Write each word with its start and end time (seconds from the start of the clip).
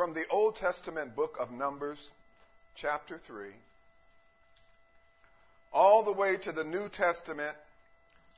from 0.00 0.14
the 0.14 0.26
Old 0.30 0.56
Testament 0.56 1.14
book 1.14 1.36
of 1.38 1.52
Numbers, 1.52 2.08
chapter 2.74 3.18
3, 3.18 3.48
all 5.74 6.04
the 6.04 6.12
way 6.12 6.38
to 6.38 6.52
the 6.52 6.64
New 6.64 6.88
Testament, 6.88 7.54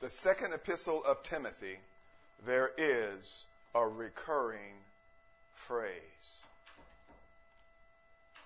the 0.01 0.09
second 0.09 0.51
epistle 0.51 1.01
of 1.07 1.23
Timothy, 1.23 1.77
there 2.45 2.69
is 2.77 3.45
a 3.73 3.87
recurring 3.87 4.75
phrase. 5.53 6.43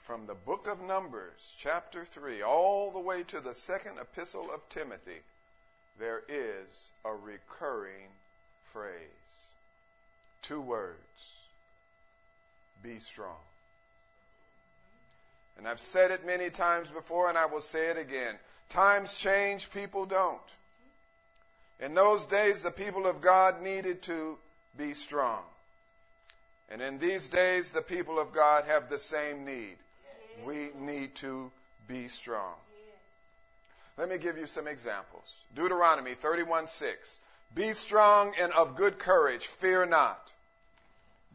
From 0.04 0.28
the 0.28 0.36
book 0.36 0.68
of 0.68 0.80
Numbers, 0.80 1.56
chapter 1.58 2.06
3, 2.06 2.44
all 2.44 2.92
the 2.92 3.00
way 3.00 3.24
to 3.30 3.40
the 3.40 3.56
second 3.56 3.98
epistle 4.00 4.48
of 4.54 4.70
Timothy, 4.70 5.22
there 5.98 6.22
is 6.30 6.92
a 7.04 7.16
recurring 7.16 8.10
phrase. 8.72 8.94
Two 10.44 10.62
words 10.62 11.07
be 12.84 13.00
strong. 13.00 13.38
And 15.58 15.68
I've 15.68 15.80
said 15.80 16.12
it 16.12 16.26
many 16.26 16.50
times 16.50 16.90
before, 16.90 17.30
and 17.30 17.38
I 17.38 17.48
will 17.48 17.62
say 17.62 17.88
it 17.88 17.98
again. 17.98 18.36
Times 18.70 19.14
change, 19.14 19.72
people 19.72 20.06
don't. 20.06 20.40
In 21.80 21.94
those 21.94 22.26
days, 22.26 22.64
the 22.64 22.72
people 22.72 23.08
of 23.08 23.22
God 23.22 23.62
needed 23.62 24.02
to 24.04 24.38
be 24.78 24.94
strong. 24.94 25.42
And 26.70 26.82
in 26.82 27.00
these 27.00 27.28
days, 27.28 27.72
the 27.72 27.82
people 27.82 28.20
of 28.20 28.32
God 28.32 28.66
have 28.66 28.90
the 28.90 29.00
same 29.00 29.46
need. 29.46 29.78
We 30.46 30.70
need 30.80 31.16
to 31.16 31.52
be 31.88 32.08
strong. 32.08 32.54
Let 33.98 34.10
me 34.10 34.18
give 34.18 34.38
you 34.38 34.46
some 34.46 34.68
examples. 34.68 35.44
Deuteronomy 35.56 36.14
31 36.14 36.68
6. 36.68 37.20
Be 37.56 37.72
strong 37.72 38.34
and 38.40 38.52
of 38.54 38.76
good 38.76 39.00
courage, 39.00 39.48
fear 39.48 39.86
not. 39.86 40.32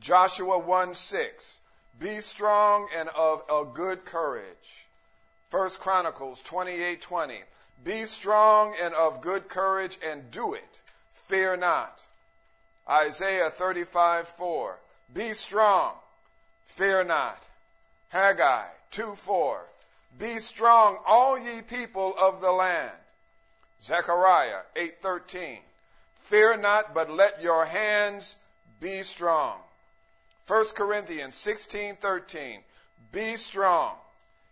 Joshua 0.02 0.58
1 0.58 0.94
6. 0.94 1.60
Be 2.00 2.18
strong 2.18 2.88
and 2.96 3.08
of 3.10 3.44
a 3.48 3.64
good 3.64 4.04
courage. 4.04 4.86
1 5.52 5.70
Chronicles 5.78 6.42
28 6.42 7.00
20. 7.00 7.40
Be 7.84 8.04
strong 8.04 8.74
and 8.82 8.94
of 8.94 9.20
good 9.20 9.48
courage 9.48 9.96
and 10.04 10.28
do 10.32 10.54
it. 10.54 10.80
Fear 11.12 11.58
not. 11.58 12.02
Isaiah 12.90 13.48
35 13.48 14.26
4. 14.26 14.78
Be 15.14 15.32
strong. 15.34 15.94
Fear 16.64 17.04
not. 17.04 17.40
Haggai 18.08 18.66
2 18.90 19.14
4. 19.14 19.64
Be 20.18 20.38
strong, 20.38 20.98
all 21.06 21.38
ye 21.38 21.62
people 21.62 22.12
of 22.18 22.40
the 22.40 22.50
land. 22.50 22.90
Zechariah 23.80 24.62
8:13. 24.74 25.60
Fear 26.16 26.56
not, 26.56 26.92
but 26.92 27.08
let 27.08 27.40
your 27.40 27.64
hands 27.64 28.34
be 28.80 29.04
strong. 29.04 29.62
1 30.46 30.74
Corinthians 30.74 31.34
16:13. 31.34 32.62
Be 33.12 33.36
strong. 33.36 33.96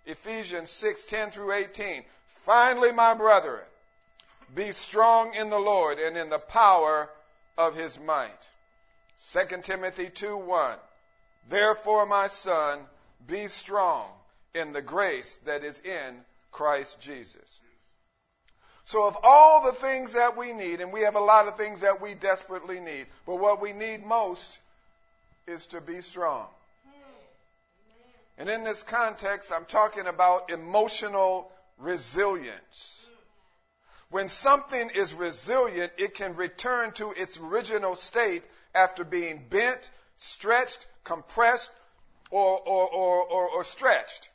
Ephesians 0.07 0.71
6:10 0.71 1.31
through 1.31 1.53
18. 1.53 2.05
Finally, 2.27 2.93
my 2.93 3.15
brethren, 3.15 3.65
be 4.55 4.73
strong 4.73 5.35
in 5.35 5.51
the 5.51 5.59
Lord 5.59 5.99
and 5.99 6.17
in 6.17 6.31
the 6.31 6.39
power 6.39 7.11
of 7.57 7.75
his 7.75 7.99
might. 7.99 8.49
2 9.19 9.63
Timothy 9.63 10.09
2:1. 10.09 10.79
Therefore, 11.49 12.07
my 12.07 12.27
son, 12.27 12.89
be 13.27 13.47
strong 13.47 14.11
in 14.55 14.73
the 14.73 14.83
grace 14.83 15.37
that 15.39 15.65
is 15.65 15.81
in 15.81 16.25
Christ 16.51 17.01
Jesus. 17.01 17.61
So, 18.85 19.07
of 19.07 19.17
all 19.23 19.63
the 19.63 19.73
things 19.73 20.15
that 20.15 20.37
we 20.37 20.53
need, 20.53 20.81
and 20.81 20.93
we 20.93 21.03
have 21.03 21.15
a 21.15 21.21
lot 21.21 21.47
of 21.47 21.57
things 21.57 21.83
that 21.83 22.01
we 22.01 22.15
desperately 22.15 22.81
need, 22.81 23.07
but 23.27 23.37
what 23.37 23.61
we 23.61 23.73
need 23.73 24.05
most 24.05 24.59
is 25.51 25.67
to 25.67 25.81
be 25.81 26.01
strong. 26.01 26.47
And 28.39 28.49
in 28.49 28.65
this 28.65 28.83
context, 28.83 29.53
I'm 29.53 29.67
talking 29.67 30.07
about 30.07 30.51
emotional 30.51 31.53
resilience. 31.79 33.09
When 34.09 34.29
something 34.29 34.91
is 34.95 35.13
resilient, 35.13 35.93
it 35.99 36.15
can 36.15 36.35
return 36.35 36.93
to 36.93 37.13
its 37.13 37.39
original 37.39 37.95
state 37.97 38.43
after 38.75 39.05
being 39.05 39.45
bent, 39.51 39.91
stretched, 40.17 40.87
compressed, 41.05 41.71
or, 42.31 42.61
or, 42.61 42.89
or, 42.89 43.49
or, 43.51 43.65
stretched. 43.65 44.31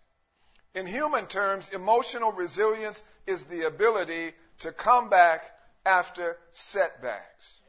In 0.76 0.86
human 0.86 1.26
terms, 1.28 1.72
emotional 1.72 2.34
resilience 2.34 3.02
is 3.26 3.46
the 3.46 3.66
ability 3.66 4.34
to 4.59 4.72
come 4.72 5.09
back 5.09 5.50
after 5.86 6.38
setbacks. 6.52 7.62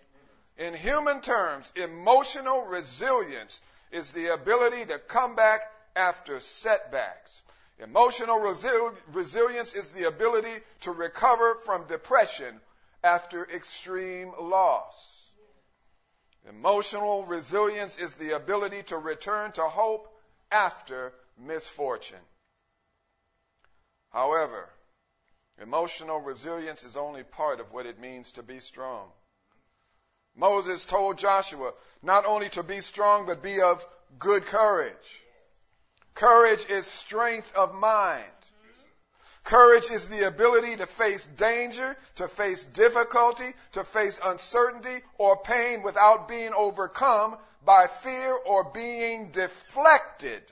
In 0.59 0.73
human 0.73 1.21
terms, 1.21 1.73
emotional 1.77 2.67
resilience 2.67 3.61
is 3.91 4.13
the 4.13 4.29
ability 4.29 4.87
to 4.87 4.99
come 4.99 5.37
back 5.37 5.71
after 5.95 6.41
setbacks. 6.41 7.43
Emotional 7.79 8.39
resi- 8.39 8.97
resilience 9.13 9.75
is 9.75 9.91
the 9.93 10.05
ability 10.05 10.55
to 10.81 10.93
recover 10.93 11.57
from 11.57 11.87
depression 11.87 12.61
after 13.05 13.45
extreme 13.51 14.33
loss. 14.41 15.31
Emotional 16.49 17.27
resilience 17.27 17.99
is 17.99 18.17
the 18.17 18.35
ability 18.37 18.83
to 18.85 18.97
return 18.97 19.53
to 19.53 19.63
hope 19.63 20.09
after 20.51 21.13
misfortune. 21.37 22.25
However, 24.11 24.71
emotional 25.61 26.21
resilience 26.21 26.85
is 26.85 26.97
only 26.97 27.25
part 27.25 27.61
of 27.61 27.73
what 27.73 27.85
it 27.85 27.99
means 27.99 28.33
to 28.33 28.43
be 28.43 28.61
strong. 28.61 29.11
Moses 30.37 30.85
told 30.85 31.19
Joshua 31.19 31.73
not 32.03 32.27
only 32.27 32.49
to 32.51 32.63
be 32.63 32.81
strong, 32.81 33.27
but 33.27 33.43
be 33.43 33.61
of 33.61 33.85
good 34.19 34.45
courage. 34.47 35.23
Courage 36.15 36.69
is 36.71 36.87
strength 36.87 37.55
of 37.55 37.75
mind. 37.75 38.25
Courage 39.45 39.91
is 39.91 40.09
the 40.09 40.27
ability 40.27 40.77
to 40.77 40.87
face 40.87 41.27
danger, 41.27 41.97
to 42.17 42.27
face 42.27 42.65
difficulty, 42.65 43.49
to 43.73 43.85
face 43.85 44.21
uncertainty 44.25 44.97
or 45.19 45.37
pain 45.43 45.85
without 45.85 46.29
being 46.29 46.53
overcome 46.53 47.37
by 47.65 47.87
fear 47.87 48.37
or 48.45 48.65
being 48.65 49.31
deflected 49.31 50.43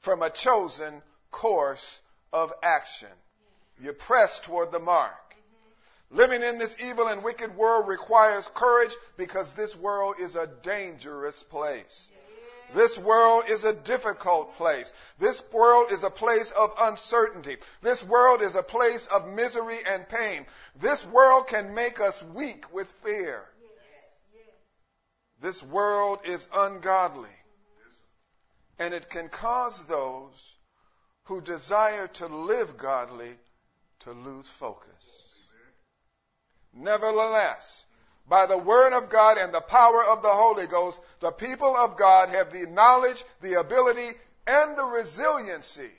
from 0.00 0.22
a 0.22 0.30
chosen 0.30 1.02
course 1.30 2.00
of 2.32 2.52
action. 2.62 3.08
You 3.78 3.92
press 3.92 4.40
toward 4.40 4.72
the 4.72 4.78
mark. 4.78 5.21
Living 6.12 6.42
in 6.42 6.58
this 6.58 6.78
evil 6.82 7.08
and 7.08 7.24
wicked 7.24 7.56
world 7.56 7.88
requires 7.88 8.46
courage 8.48 8.94
because 9.16 9.54
this 9.54 9.74
world 9.74 10.16
is 10.20 10.36
a 10.36 10.46
dangerous 10.62 11.42
place. 11.42 12.10
This 12.74 12.98
world 12.98 13.44
is 13.48 13.64
a 13.64 13.74
difficult 13.74 14.56
place. 14.56 14.92
This 15.18 15.42
world 15.52 15.90
is 15.90 16.04
a 16.04 16.10
place 16.10 16.50
of 16.50 16.74
uncertainty. 16.78 17.56
This 17.80 18.04
world 18.04 18.42
is 18.42 18.56
a 18.56 18.62
place 18.62 19.06
of 19.06 19.28
misery 19.28 19.78
and 19.88 20.06
pain. 20.06 20.44
This 20.80 21.04
world 21.06 21.48
can 21.48 21.74
make 21.74 21.98
us 22.00 22.22
weak 22.22 22.72
with 22.74 22.90
fear. 23.04 23.42
This 25.40 25.62
world 25.62 26.20
is 26.26 26.48
ungodly. 26.54 27.36
And 28.78 28.92
it 28.92 29.08
can 29.08 29.28
cause 29.30 29.86
those 29.86 30.56
who 31.24 31.40
desire 31.40 32.08
to 32.08 32.26
live 32.26 32.76
godly 32.76 33.32
to 34.00 34.12
lose 34.12 34.48
focus. 34.48 35.21
Nevertheless, 36.72 37.84
by 38.26 38.46
the 38.46 38.58
word 38.58 38.92
of 38.92 39.10
God 39.10 39.38
and 39.38 39.52
the 39.52 39.60
power 39.60 40.04
of 40.04 40.22
the 40.22 40.32
Holy 40.32 40.66
Ghost, 40.66 41.00
the 41.20 41.32
people 41.32 41.76
of 41.76 41.96
God 41.96 42.30
have 42.30 42.50
the 42.50 42.66
knowledge, 42.66 43.22
the 43.40 43.60
ability, 43.60 44.10
and 44.46 44.76
the 44.76 44.84
resiliency 44.84 45.90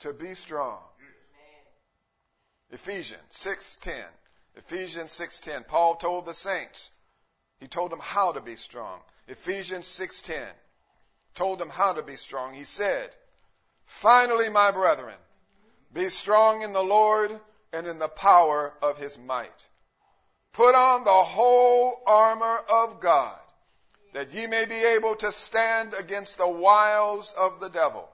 to 0.00 0.12
be 0.12 0.34
strong. 0.34 0.82
Ephesians 2.70 3.22
6:10. 3.30 4.04
Ephesians 4.56 5.12
6:10. 5.12 5.64
Paul 5.66 5.96
told 5.96 6.26
the 6.26 6.34
saints. 6.34 6.90
He 7.58 7.68
told 7.68 7.92
them 7.92 8.00
how 8.00 8.32
to 8.32 8.40
be 8.40 8.56
strong. 8.56 9.00
Ephesians 9.28 9.86
6:10 9.86 10.52
told 11.34 11.58
them 11.58 11.70
how 11.70 11.92
to 11.94 12.02
be 12.02 12.16
strong. 12.16 12.52
He 12.52 12.64
said, 12.64 13.14
Finally, 13.84 14.48
my 14.48 14.70
brethren, 14.70 15.18
be 15.92 16.08
strong 16.08 16.62
in 16.62 16.72
the 16.72 16.82
Lord 16.82 17.40
and 17.72 17.86
in 17.86 17.98
the 17.98 18.08
power 18.08 18.74
of 18.82 18.96
his 18.96 19.18
might. 19.18 19.66
Put 20.54 20.76
on 20.76 21.02
the 21.04 21.10
whole 21.10 22.00
armor 22.06 22.58
of 22.70 23.00
God, 23.00 23.38
that 24.12 24.32
ye 24.32 24.46
may 24.46 24.66
be 24.66 24.82
able 24.94 25.16
to 25.16 25.32
stand 25.32 25.94
against 25.94 26.38
the 26.38 26.48
wiles 26.48 27.34
of 27.36 27.58
the 27.58 27.68
devil. 27.68 28.08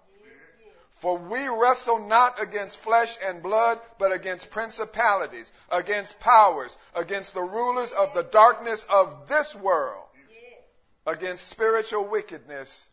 For 1.00 1.18
we 1.18 1.48
wrestle 1.48 2.06
not 2.08 2.42
against 2.42 2.78
flesh 2.78 3.16
and 3.24 3.42
blood, 3.42 3.78
but 3.98 4.12
against 4.12 4.50
principalities, 4.50 5.52
against 5.70 6.20
powers, 6.20 6.76
against 6.94 7.34
the 7.34 7.42
rulers 7.42 7.92
of 7.92 8.14
the 8.14 8.22
darkness 8.22 8.84
of 8.84 9.28
this 9.28 9.54
world, 9.54 10.06
against 11.06 11.48
spiritual 11.48 12.06
wickedness 12.08 12.88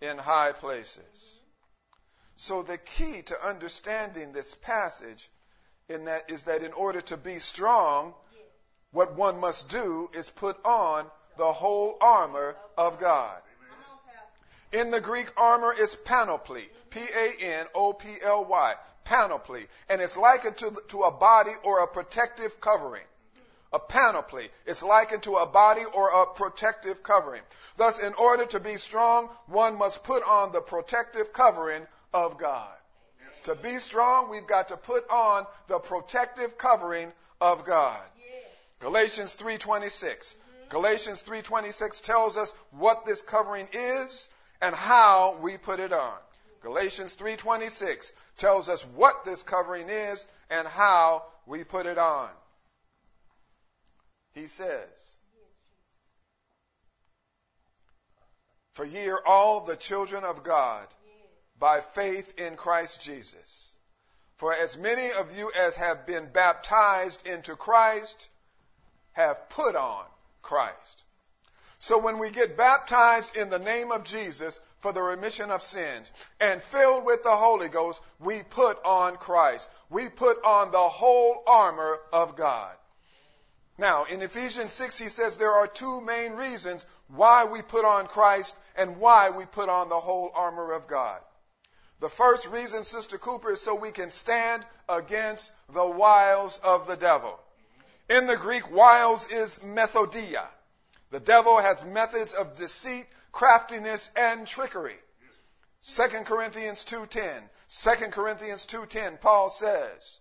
in 0.00 0.18
high 0.18 0.52
places. 0.52 1.40
So 2.34 2.62
the 2.62 2.78
key 2.78 3.22
to 3.22 3.46
understanding 3.46 4.32
this 4.32 4.54
passage 4.56 5.28
in 5.88 6.06
that 6.06 6.30
is 6.30 6.44
that 6.44 6.62
in 6.62 6.72
order 6.72 7.00
to 7.02 7.16
be 7.16 7.38
strong, 7.38 8.14
what 8.92 9.14
one 9.14 9.38
must 9.38 9.68
do 9.68 10.10
is 10.14 10.30
put 10.30 10.56
on 10.64 11.06
the 11.36 11.52
whole 11.52 11.96
armor 12.00 12.56
of 12.76 12.98
God. 12.98 13.40
In 14.72 14.90
the 14.90 15.00
Greek, 15.00 15.30
armor 15.36 15.72
is 15.72 15.94
panoply. 15.94 16.68
P-A-N-O-P-L-Y. 16.90 18.74
Panoply. 19.04 19.66
And 19.88 20.00
it's 20.00 20.16
likened 20.16 20.56
to, 20.58 20.76
to 20.88 21.02
a 21.02 21.10
body 21.10 21.52
or 21.64 21.82
a 21.82 21.86
protective 21.86 22.60
covering. 22.60 23.04
A 23.72 23.78
panoply. 23.78 24.50
It's 24.66 24.82
likened 24.82 25.22
to 25.24 25.36
a 25.36 25.46
body 25.46 25.82
or 25.94 26.22
a 26.22 26.26
protective 26.34 27.02
covering. 27.02 27.42
Thus, 27.76 28.02
in 28.02 28.12
order 28.14 28.46
to 28.46 28.60
be 28.60 28.76
strong, 28.76 29.28
one 29.46 29.78
must 29.78 30.04
put 30.04 30.22
on 30.22 30.52
the 30.52 30.60
protective 30.60 31.32
covering 31.32 31.86
of 32.12 32.38
God. 32.38 32.74
To 33.44 33.54
be 33.54 33.76
strong, 33.76 34.30
we've 34.30 34.46
got 34.46 34.68
to 34.68 34.76
put 34.76 35.08
on 35.08 35.46
the 35.68 35.78
protective 35.78 36.58
covering 36.58 37.12
of 37.40 37.64
God. 37.64 38.00
Galatians 38.80 39.34
3:26. 39.34 40.36
Galatians 40.68 41.22
3:26 41.22 42.00
tells 42.02 42.36
us 42.36 42.52
what 42.70 43.06
this 43.06 43.22
covering 43.22 43.68
is 43.72 44.28
and 44.60 44.74
how 44.74 45.36
we 45.36 45.58
put 45.58 45.80
it 45.80 45.92
on. 45.92 46.18
Galatians 46.62 47.16
3:26 47.16 48.12
tells 48.36 48.68
us 48.68 48.84
what 48.84 49.24
this 49.24 49.42
covering 49.42 49.88
is 49.88 50.26
and 50.50 50.66
how 50.68 51.24
we 51.46 51.64
put 51.64 51.86
it 51.86 51.98
on. 51.98 52.30
He 54.32 54.46
says, 54.46 55.16
For 58.74 58.84
ye 58.84 59.08
are 59.08 59.26
all 59.26 59.62
the 59.62 59.76
children 59.76 60.22
of 60.22 60.44
God 60.44 60.86
by 61.58 61.80
faith 61.80 62.38
in 62.38 62.56
Christ 62.56 63.00
Jesus. 63.02 63.76
For 64.36 64.54
as 64.54 64.76
many 64.76 65.10
of 65.10 65.36
you 65.36 65.50
as 65.50 65.74
have 65.74 66.06
been 66.06 66.30
baptized 66.30 67.26
into 67.26 67.56
Christ 67.56 68.28
have 69.18 69.48
put 69.48 69.74
on 69.74 70.04
Christ. 70.42 71.02
So 71.80 71.98
when 71.98 72.18
we 72.18 72.30
get 72.30 72.56
baptized 72.56 73.36
in 73.36 73.50
the 73.50 73.58
name 73.58 73.90
of 73.90 74.04
Jesus 74.04 74.58
for 74.78 74.92
the 74.92 75.02
remission 75.02 75.50
of 75.50 75.62
sins 75.62 76.12
and 76.40 76.62
filled 76.62 77.04
with 77.04 77.24
the 77.24 77.36
Holy 77.36 77.68
Ghost, 77.68 78.00
we 78.20 78.44
put 78.44 78.78
on 78.84 79.16
Christ. 79.16 79.68
We 79.90 80.08
put 80.08 80.44
on 80.44 80.70
the 80.70 80.78
whole 80.78 81.42
armor 81.48 81.98
of 82.12 82.36
God. 82.36 82.72
Now, 83.76 84.04
in 84.04 84.22
Ephesians 84.22 84.70
6, 84.70 84.98
he 84.98 85.08
says 85.08 85.36
there 85.36 85.52
are 85.52 85.66
two 85.66 86.00
main 86.00 86.34
reasons 86.34 86.86
why 87.08 87.46
we 87.46 87.60
put 87.62 87.84
on 87.84 88.06
Christ 88.06 88.56
and 88.76 88.98
why 88.98 89.30
we 89.30 89.46
put 89.46 89.68
on 89.68 89.88
the 89.88 89.96
whole 89.98 90.30
armor 90.32 90.72
of 90.72 90.86
God. 90.86 91.20
The 92.00 92.08
first 92.08 92.46
reason, 92.46 92.84
Sister 92.84 93.18
Cooper, 93.18 93.50
is 93.52 93.60
so 93.60 93.74
we 93.74 93.90
can 93.90 94.10
stand 94.10 94.64
against 94.88 95.50
the 95.72 95.86
wiles 95.86 96.60
of 96.62 96.86
the 96.86 96.96
devil. 96.96 97.36
In 98.08 98.26
the 98.26 98.36
Greek, 98.36 98.70
wiles 98.70 99.30
is 99.30 99.58
methodia. 99.60 100.46
The 101.10 101.20
devil 101.20 101.58
has 101.58 101.84
methods 101.84 102.32
of 102.32 102.56
deceit, 102.56 103.06
craftiness, 103.32 104.10
and 104.16 104.46
trickery. 104.46 104.98
2 105.82 106.02
Corinthians 106.24 106.84
2.10. 106.84 107.42
2 107.68 108.10
Corinthians 108.10 108.64
2.10, 108.66 109.20
Paul 109.20 109.50
says, 109.50 110.18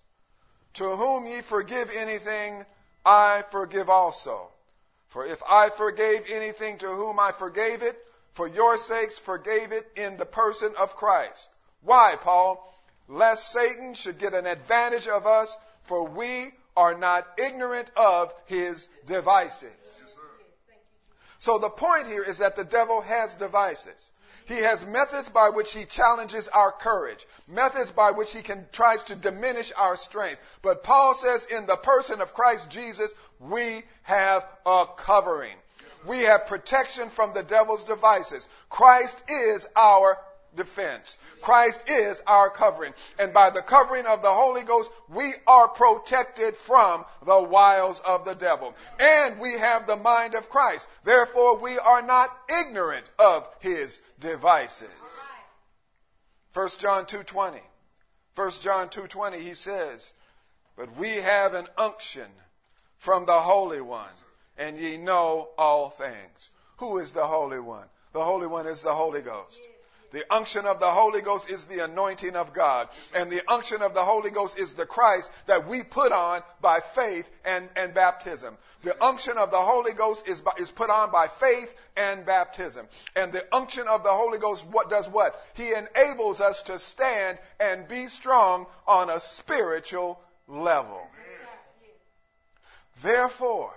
To 0.73 0.95
whom 0.95 1.25
ye 1.27 1.41
forgive 1.41 1.89
anything, 1.95 2.65
I 3.05 3.43
forgive 3.51 3.89
also. 3.89 4.51
For 5.07 5.25
if 5.25 5.41
I 5.49 5.69
forgave 5.69 6.29
anything 6.29 6.77
to 6.79 6.87
whom 6.87 7.19
I 7.19 7.31
forgave 7.31 7.83
it, 7.83 7.95
for 8.31 8.47
your 8.47 8.77
sakes 8.77 9.17
forgave 9.17 9.71
it 9.71 9.89
in 9.95 10.17
the 10.17 10.25
person 10.25 10.73
of 10.77 10.95
Christ. 10.95 11.49
Why, 11.81 12.17
Paul? 12.21 12.63
Lest 13.07 13.51
Satan 13.51 13.93
should 13.93 14.19
get 14.19 14.33
an 14.33 14.45
advantage 14.45 15.07
of 15.07 15.25
us, 15.25 15.55
for 15.83 16.05
we 16.05 16.51
are 16.77 16.97
not 16.97 17.27
ignorant 17.37 17.89
of 17.97 18.33
his 18.45 18.87
devices. 19.05 20.05
so 21.39 21.57
the 21.57 21.69
point 21.69 22.07
here 22.07 22.23
is 22.23 22.37
that 22.37 22.55
the 22.55 22.63
devil 22.63 23.01
has 23.01 23.35
devices. 23.35 24.11
He 24.45 24.59
has 24.59 24.85
methods 24.85 25.27
by 25.27 25.49
which 25.49 25.73
he 25.73 25.83
challenges 25.83 26.47
our 26.47 26.71
courage, 26.71 27.27
methods 27.49 27.91
by 27.91 28.11
which 28.11 28.31
he 28.31 28.41
can 28.41 28.65
tries 28.71 29.03
to 29.03 29.15
diminish 29.15 29.73
our 29.77 29.97
strength. 29.97 30.39
But 30.61 30.83
Paul 30.83 31.15
says 31.15 31.45
in 31.45 31.65
the 31.65 31.75
person 31.75 32.21
of 32.21 32.33
Christ 32.33 32.69
Jesus, 32.71 33.13
we 33.39 33.83
have 34.03 34.45
a 34.65 34.85
covering. 34.95 35.55
We 36.05 36.21
have 36.21 36.45
protection 36.45 37.09
from 37.09 37.33
the 37.33 37.43
devil's 37.43 37.83
devices. 37.83 38.47
Christ 38.69 39.21
is 39.27 39.67
our 39.75 40.17
defense. 40.55 41.17
Christ 41.41 41.89
is 41.89 42.21
our 42.27 42.49
covering. 42.49 42.93
And 43.19 43.33
by 43.33 43.49
the 43.49 43.61
covering 43.61 44.05
of 44.05 44.21
the 44.21 44.31
Holy 44.31 44.63
Ghost, 44.63 44.91
we 45.09 45.31
are 45.45 45.67
protected 45.67 46.57
from 46.57 47.05
the 47.25 47.41
wiles 47.41 48.01
of 48.01 48.25
the 48.25 48.35
devil. 48.35 48.73
And 48.99 49.39
we 49.39 49.53
have 49.53 49.87
the 49.87 49.95
mind 49.95 50.35
of 50.35 50.49
Christ. 50.49 50.87
Therefore, 51.03 51.57
we 51.57 51.77
are 51.77 52.01
not 52.01 52.29
ignorant 52.49 53.05
of 53.19 53.47
his 53.59 54.01
devices. 54.19 54.89
1 56.53 56.69
John 56.79 57.05
2.20. 57.05 57.59
1 58.35 58.51
John 58.61 58.87
2.20, 58.89 59.39
he 59.39 59.53
says, 59.53 60.13
But 60.75 60.95
we 60.97 61.09
have 61.09 61.53
an 61.53 61.67
unction 61.77 62.27
from 62.97 63.25
the 63.25 63.39
Holy 63.39 63.81
One, 63.81 64.09
and 64.57 64.77
ye 64.77 64.97
know 64.97 65.49
all 65.57 65.89
things. 65.89 66.49
Who 66.77 66.99
is 66.99 67.13
the 67.13 67.25
Holy 67.25 67.59
One? 67.59 67.85
The 68.13 68.23
Holy 68.23 68.47
One 68.47 68.67
is 68.67 68.81
the 68.81 68.93
Holy 68.93 69.21
Ghost. 69.21 69.61
The 70.11 70.25
unction 70.33 70.65
of 70.65 70.79
the 70.79 70.89
Holy 70.89 71.21
Ghost 71.21 71.49
is 71.49 71.65
the 71.65 71.83
anointing 71.83 72.35
of 72.35 72.53
God. 72.53 72.87
And 73.13 73.29
the 73.29 73.43
unction 73.51 73.81
of 73.81 73.93
the 73.93 74.03
Holy 74.03 74.31
Ghost 74.31 74.57
is 74.57 74.73
the 74.73 74.85
Christ 74.85 75.31
that 75.47 75.67
we 75.67 75.83
put 75.83 76.11
on 76.11 76.41
by 76.61 76.79
faith 76.79 77.29
and, 77.43 77.67
and 77.75 77.93
baptism. 77.93 78.57
The 78.83 79.03
unction 79.03 79.37
of 79.37 79.51
the 79.51 79.57
Holy 79.57 79.93
Ghost 79.93 80.27
is, 80.27 80.41
is 80.57 80.71
put 80.71 80.89
on 80.89 81.11
by 81.11 81.27
faith 81.27 81.73
and 81.97 82.25
baptism. 82.25 82.87
And 83.15 83.33
the 83.33 83.45
unction 83.53 83.87
of 83.87 84.03
the 84.03 84.13
Holy 84.13 84.39
Ghost 84.39 84.65
what 84.67 84.89
does 84.89 85.09
what? 85.09 85.39
He 85.55 85.73
enables 85.73 86.39
us 86.39 86.63
to 86.63 86.79
stand 86.79 87.37
and 87.59 87.87
be 87.87 88.07
strong 88.07 88.65
on 88.87 89.09
a 89.09 89.19
spiritual 89.19 90.19
level. 90.47 91.01
Therefore, 93.03 93.73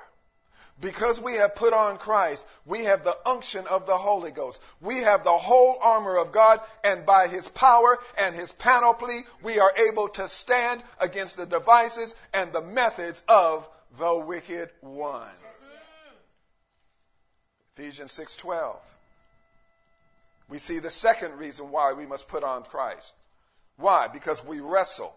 because 0.80 1.20
we 1.20 1.34
have 1.34 1.54
put 1.54 1.72
on 1.72 1.98
Christ, 1.98 2.46
we 2.64 2.84
have 2.84 3.04
the 3.04 3.16
unction 3.26 3.66
of 3.66 3.86
the 3.86 3.96
Holy 3.96 4.30
Ghost. 4.30 4.60
We 4.80 4.98
have 4.98 5.24
the 5.24 5.36
whole 5.36 5.78
armor 5.80 6.16
of 6.16 6.32
God, 6.32 6.60
and 6.82 7.04
by 7.04 7.28
His 7.28 7.48
power 7.48 7.98
and 8.18 8.34
His 8.34 8.52
panoply, 8.52 9.20
we 9.42 9.58
are 9.58 9.72
able 9.88 10.08
to 10.10 10.28
stand 10.28 10.82
against 11.00 11.36
the 11.36 11.46
devices 11.46 12.14
and 12.32 12.52
the 12.52 12.62
methods 12.62 13.22
of 13.28 13.68
the 13.98 14.14
wicked 14.14 14.70
one. 14.80 15.28
Ephesians 17.76 18.12
6:12. 18.12 18.76
We 20.48 20.58
see 20.58 20.78
the 20.80 20.90
second 20.90 21.38
reason 21.38 21.70
why 21.70 21.92
we 21.92 22.06
must 22.06 22.28
put 22.28 22.42
on 22.42 22.64
Christ. 22.64 23.14
Why? 23.76 24.08
Because 24.08 24.44
we 24.44 24.60
wrestle 24.60 25.14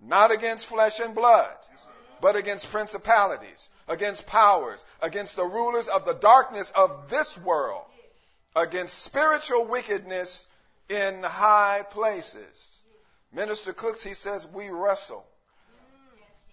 not 0.00 0.30
against 0.30 0.66
flesh 0.66 0.98
and 1.00 1.14
blood, 1.14 1.54
but 2.20 2.36
against 2.36 2.70
principalities, 2.70 3.68
against 3.88 4.26
powers, 4.26 4.84
against 5.02 5.36
the 5.36 5.44
rulers 5.44 5.88
of 5.88 6.04
the 6.04 6.14
darkness 6.14 6.70
of 6.70 7.10
this 7.10 7.38
world, 7.38 7.84
against 8.54 8.98
spiritual 8.98 9.66
wickedness 9.66 10.46
in 10.88 11.22
high 11.22 11.82
places. 11.90 12.78
Minister 13.32 13.72
Cooks, 13.72 14.02
he 14.02 14.14
says, 14.14 14.46
we 14.46 14.70
wrestle. 14.70 15.24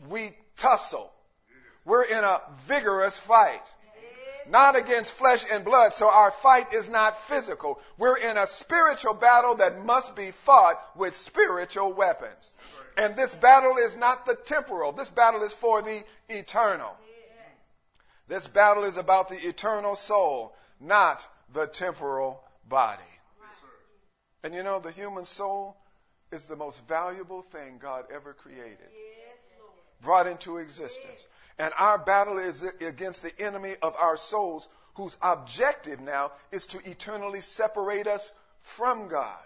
We 0.08 0.32
tussle. 0.58 1.12
We're 1.86 2.04
in 2.04 2.24
a 2.24 2.42
vigorous 2.68 3.18
fight. 3.18 3.64
Not 4.50 4.77
against 4.77 5.13
flesh 5.13 5.44
and 5.51 5.66
blood, 5.66 5.94
so 5.94 6.10
our 6.10 6.32
fight 6.32 6.74
is 6.74 6.89
not 6.89 7.22
physical. 7.24 7.82
We're 7.98 8.18
in 8.18 8.38
a 8.38 8.48
spiritual 8.48 9.13
battle 9.13 9.56
that 9.56 9.84
must 9.84 10.16
be 10.16 10.32
fought 10.32 10.80
with 10.96 11.16
spiritual 11.16 11.94
weapons. 11.94 12.54
And 12.98 13.16
this 13.16 13.36
battle 13.36 13.77
is 13.77 13.98
not 13.98 14.25
the 14.25 14.36
temporal. 14.36 14.94
This 14.94 15.10
battle 15.10 15.44
is 15.44 15.54
for 15.54 15.82
the 15.82 16.04
eternal. 16.30 16.96
This 18.27 18.48
battle 18.48 18.84
is 18.84 18.98
about 18.98 19.30
the 19.30 19.38
eternal 19.48 19.96
soul, 19.96 20.56
not 20.80 21.25
the 21.54 21.68
temporal 21.68 22.44
body. 22.68 23.04
And 24.44 24.54
you 24.54 24.63
know, 24.63 24.80
the 24.80 24.92
human 24.92 25.25
soul 25.25 25.77
is 26.32 26.48
the 26.48 26.56
most 26.56 26.86
valuable 26.88 27.42
thing 27.42 27.80
God 27.80 28.06
ever 28.13 28.34
created, 28.34 28.77
brought 30.01 30.27
into 30.27 30.58
existence. 30.58 31.25
And 31.60 31.74
our 31.78 31.98
battle 31.98 32.38
is 32.38 32.64
against 32.82 33.24
the 33.24 33.40
enemy 33.40 33.76
of 33.82 33.96
our 33.96 34.18
souls, 34.18 34.68
whose 34.96 35.18
objective 35.22 36.00
now 36.00 36.32
is 36.52 36.68
to 36.68 36.90
eternally 36.90 37.42
separate 37.42 38.08
us 38.08 38.32
from 38.62 39.08
God. 39.08 39.38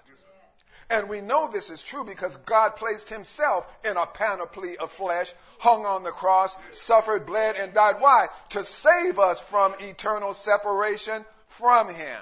And 0.89 1.07
we 1.07 1.21
know 1.21 1.49
this 1.49 1.69
is 1.69 1.81
true 1.81 2.03
because 2.03 2.35
God 2.37 2.75
placed 2.75 3.09
himself 3.09 3.65
in 3.85 3.95
a 3.95 4.05
panoply 4.05 4.77
of 4.77 4.91
flesh, 4.91 5.31
hung 5.59 5.85
on 5.85 6.03
the 6.03 6.11
cross, 6.11 6.57
suffered, 6.71 7.25
bled, 7.25 7.55
and 7.55 7.73
died. 7.73 7.95
Why? 7.99 8.27
To 8.49 8.63
save 8.63 9.17
us 9.17 9.39
from 9.39 9.73
eternal 9.79 10.33
separation 10.33 11.23
from 11.47 11.93
him. 11.93 12.17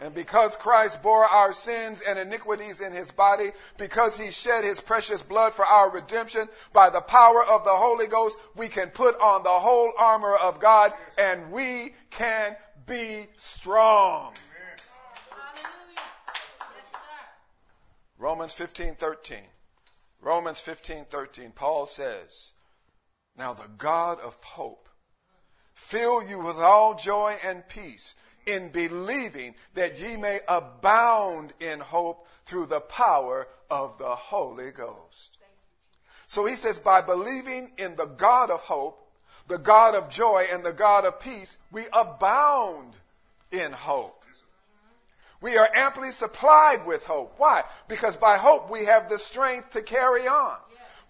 And 0.00 0.14
because 0.14 0.54
Christ 0.54 1.02
bore 1.02 1.24
our 1.24 1.52
sins 1.52 2.02
and 2.02 2.18
iniquities 2.18 2.80
in 2.80 2.92
his 2.92 3.10
body, 3.10 3.50
because 3.78 4.16
he 4.16 4.30
shed 4.30 4.62
his 4.62 4.80
precious 4.80 5.22
blood 5.22 5.54
for 5.54 5.64
our 5.64 5.90
redemption, 5.90 6.48
by 6.72 6.90
the 6.90 7.00
power 7.00 7.44
of 7.44 7.64
the 7.64 7.74
Holy 7.74 8.06
Ghost, 8.06 8.38
we 8.54 8.68
can 8.68 8.90
put 8.90 9.18
on 9.20 9.42
the 9.42 9.50
whole 9.50 9.92
armor 9.98 10.36
of 10.36 10.60
God 10.60 10.92
and 11.18 11.50
we 11.50 11.94
can 12.10 12.56
be 12.86 13.26
strong. 13.36 14.34
Romans 18.18 18.52
15:13. 18.52 19.44
Romans 20.20 20.60
15:13. 20.60 21.52
Paul 21.52 21.86
says, 21.86 22.52
"Now 23.36 23.54
the 23.54 23.68
God 23.68 24.20
of 24.20 24.42
hope 24.42 24.88
fill 25.74 26.22
you 26.22 26.38
with 26.38 26.58
all 26.58 26.94
joy 26.94 27.36
and 27.44 27.68
peace 27.68 28.14
in 28.48 28.70
believing 28.70 29.54
that 29.74 29.98
ye 29.98 30.16
may 30.16 30.40
abound 30.48 31.52
in 31.60 31.80
hope 31.80 32.26
through 32.46 32.66
the 32.66 32.80
power 32.80 33.46
of 33.70 33.98
the 33.98 34.14
Holy 34.14 34.72
Ghost." 34.72 35.36
So 36.26 36.44
he 36.44 36.56
says, 36.56 36.78
by 36.78 37.00
believing 37.00 37.72
in 37.78 37.96
the 37.96 38.06
God 38.06 38.50
of 38.50 38.60
hope, 38.60 39.00
the 39.46 39.58
God 39.58 39.94
of 39.94 40.10
joy, 40.10 40.48
and 40.52 40.64
the 40.64 40.72
God 40.72 41.06
of 41.06 41.20
peace, 41.20 41.56
we 41.70 41.86
abound 41.92 42.94
in 43.50 43.72
hope. 43.72 44.14
We 45.40 45.56
are 45.56 45.70
amply 45.72 46.10
supplied 46.10 46.84
with 46.84 47.04
hope. 47.04 47.34
Why? 47.38 47.64
Because 47.86 48.16
by 48.16 48.36
hope 48.38 48.68
we 48.70 48.86
have 48.86 49.08
the 49.08 49.18
strength 49.18 49.70
to 49.70 49.82
carry 49.82 50.26
on. 50.26 50.56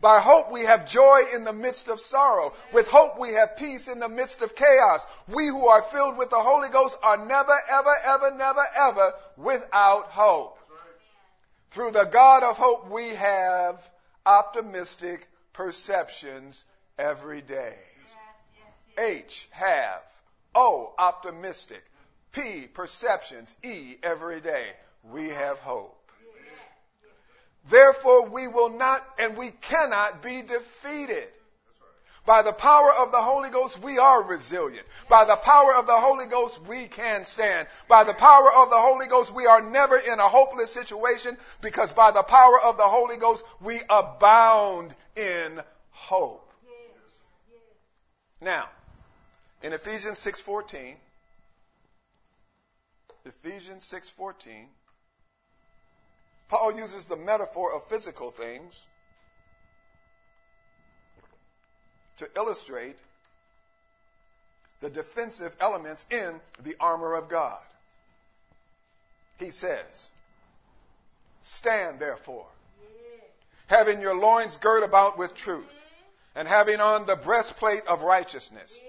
By 0.00 0.20
hope 0.20 0.52
we 0.52 0.62
have 0.62 0.88
joy 0.88 1.22
in 1.34 1.42
the 1.42 1.52
midst 1.52 1.88
of 1.88 1.98
sorrow. 1.98 2.54
With 2.72 2.88
hope 2.88 3.18
we 3.18 3.32
have 3.32 3.56
peace 3.56 3.88
in 3.88 3.98
the 3.98 4.08
midst 4.08 4.42
of 4.42 4.54
chaos. 4.54 5.04
We 5.26 5.48
who 5.48 5.66
are 5.66 5.82
filled 5.82 6.16
with 6.16 6.30
the 6.30 6.38
Holy 6.38 6.68
Ghost 6.68 6.96
are 7.02 7.16
never, 7.16 7.58
ever, 7.68 7.94
ever, 8.04 8.30
never, 8.36 8.64
ever 8.76 9.12
without 9.36 10.06
hope. 10.10 10.58
Through 11.70 11.90
the 11.90 12.04
God 12.04 12.44
of 12.44 12.56
hope 12.56 12.90
we 12.90 13.08
have 13.08 13.90
optimistic 14.24 15.26
perceptions 15.52 16.64
every 16.96 17.42
day. 17.42 17.74
H, 18.98 19.48
have. 19.50 20.02
O, 20.54 20.94
optimistic. 20.98 21.84
P, 22.32 22.68
perceptions. 22.72 23.54
E, 23.64 23.96
every 24.02 24.40
day. 24.40 24.66
We 25.10 25.28
have 25.28 25.58
hope. 25.58 25.97
Therefore, 27.68 28.28
we 28.28 28.48
will 28.48 28.70
not 28.70 29.04
and 29.18 29.36
we 29.36 29.50
cannot 29.50 30.22
be 30.22 30.42
defeated. 30.42 31.28
By 32.24 32.42
the 32.42 32.52
power 32.52 32.92
of 33.00 33.10
the 33.10 33.22
Holy 33.22 33.48
Ghost, 33.48 33.78
we 33.82 33.98
are 33.98 34.22
resilient. 34.22 34.86
By 35.08 35.24
the 35.24 35.36
power 35.36 35.74
of 35.76 35.86
the 35.86 35.96
Holy 35.96 36.26
Ghost, 36.26 36.60
we 36.66 36.86
can 36.86 37.24
stand. 37.24 37.66
By 37.88 38.04
the 38.04 38.12
power 38.12 38.52
of 38.54 38.68
the 38.68 38.76
Holy 38.76 39.06
Ghost, 39.06 39.34
we 39.34 39.46
are 39.46 39.62
never 39.62 39.96
in 39.96 40.18
a 40.18 40.28
hopeless 40.28 40.70
situation 40.70 41.38
because 41.62 41.90
by 41.92 42.10
the 42.10 42.22
power 42.22 42.60
of 42.66 42.76
the 42.76 42.82
Holy 42.82 43.16
Ghost, 43.16 43.44
we 43.62 43.80
abound 43.88 44.94
in 45.16 45.60
hope. 45.90 46.50
Now, 48.42 48.68
in 49.62 49.72
Ephesians 49.72 50.18
6:14, 50.18 50.96
Ephesians 53.24 53.84
6:14, 53.84 54.66
Paul 56.48 56.76
uses 56.76 57.06
the 57.06 57.16
metaphor 57.16 57.74
of 57.74 57.84
physical 57.84 58.30
things 58.30 58.86
to 62.18 62.28
illustrate 62.36 62.96
the 64.80 64.90
defensive 64.90 65.54
elements 65.60 66.04
in 66.10 66.40
the 66.62 66.76
armor 66.80 67.14
of 67.14 67.28
God. 67.28 67.58
He 69.38 69.50
says, 69.50 70.10
Stand 71.40 72.00
therefore, 72.00 72.46
having 73.66 74.00
your 74.00 74.16
loins 74.16 74.56
girt 74.56 74.82
about 74.82 75.18
with 75.18 75.34
truth, 75.34 75.84
and 76.34 76.48
having 76.48 76.80
on 76.80 77.06
the 77.06 77.16
breastplate 77.16 77.86
of 77.86 78.02
righteousness 78.02 78.80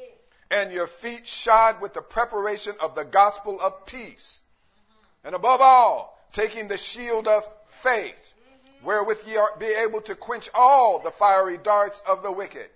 and 0.51 0.72
your 0.72 0.88
feet 0.88 1.28
shod 1.28 1.82
with 1.82 1.94
the 1.94 2.01
preparation 2.01 2.74
of 2.82 2.96
the 2.96 3.06
gospel 3.06 3.60
of 3.62 3.86
peace. 3.86 4.42
And 5.24 5.36
above 5.36 5.62
all, 5.62 6.18
taking 6.33 6.67
the 6.67 6.77
shield 6.77 7.27
of 7.27 7.48
faith, 7.65 8.33
wherewith 8.83 9.27
ye 9.27 9.38
are 9.38 9.57
be 9.59 9.65
able 9.65 10.01
to 10.01 10.15
quench 10.15 10.50
all 10.53 11.00
the 11.00 11.12
fiery 11.12 11.57
darts 11.57 12.01
of 12.07 12.24
the 12.24 12.31
wicked. 12.31 12.67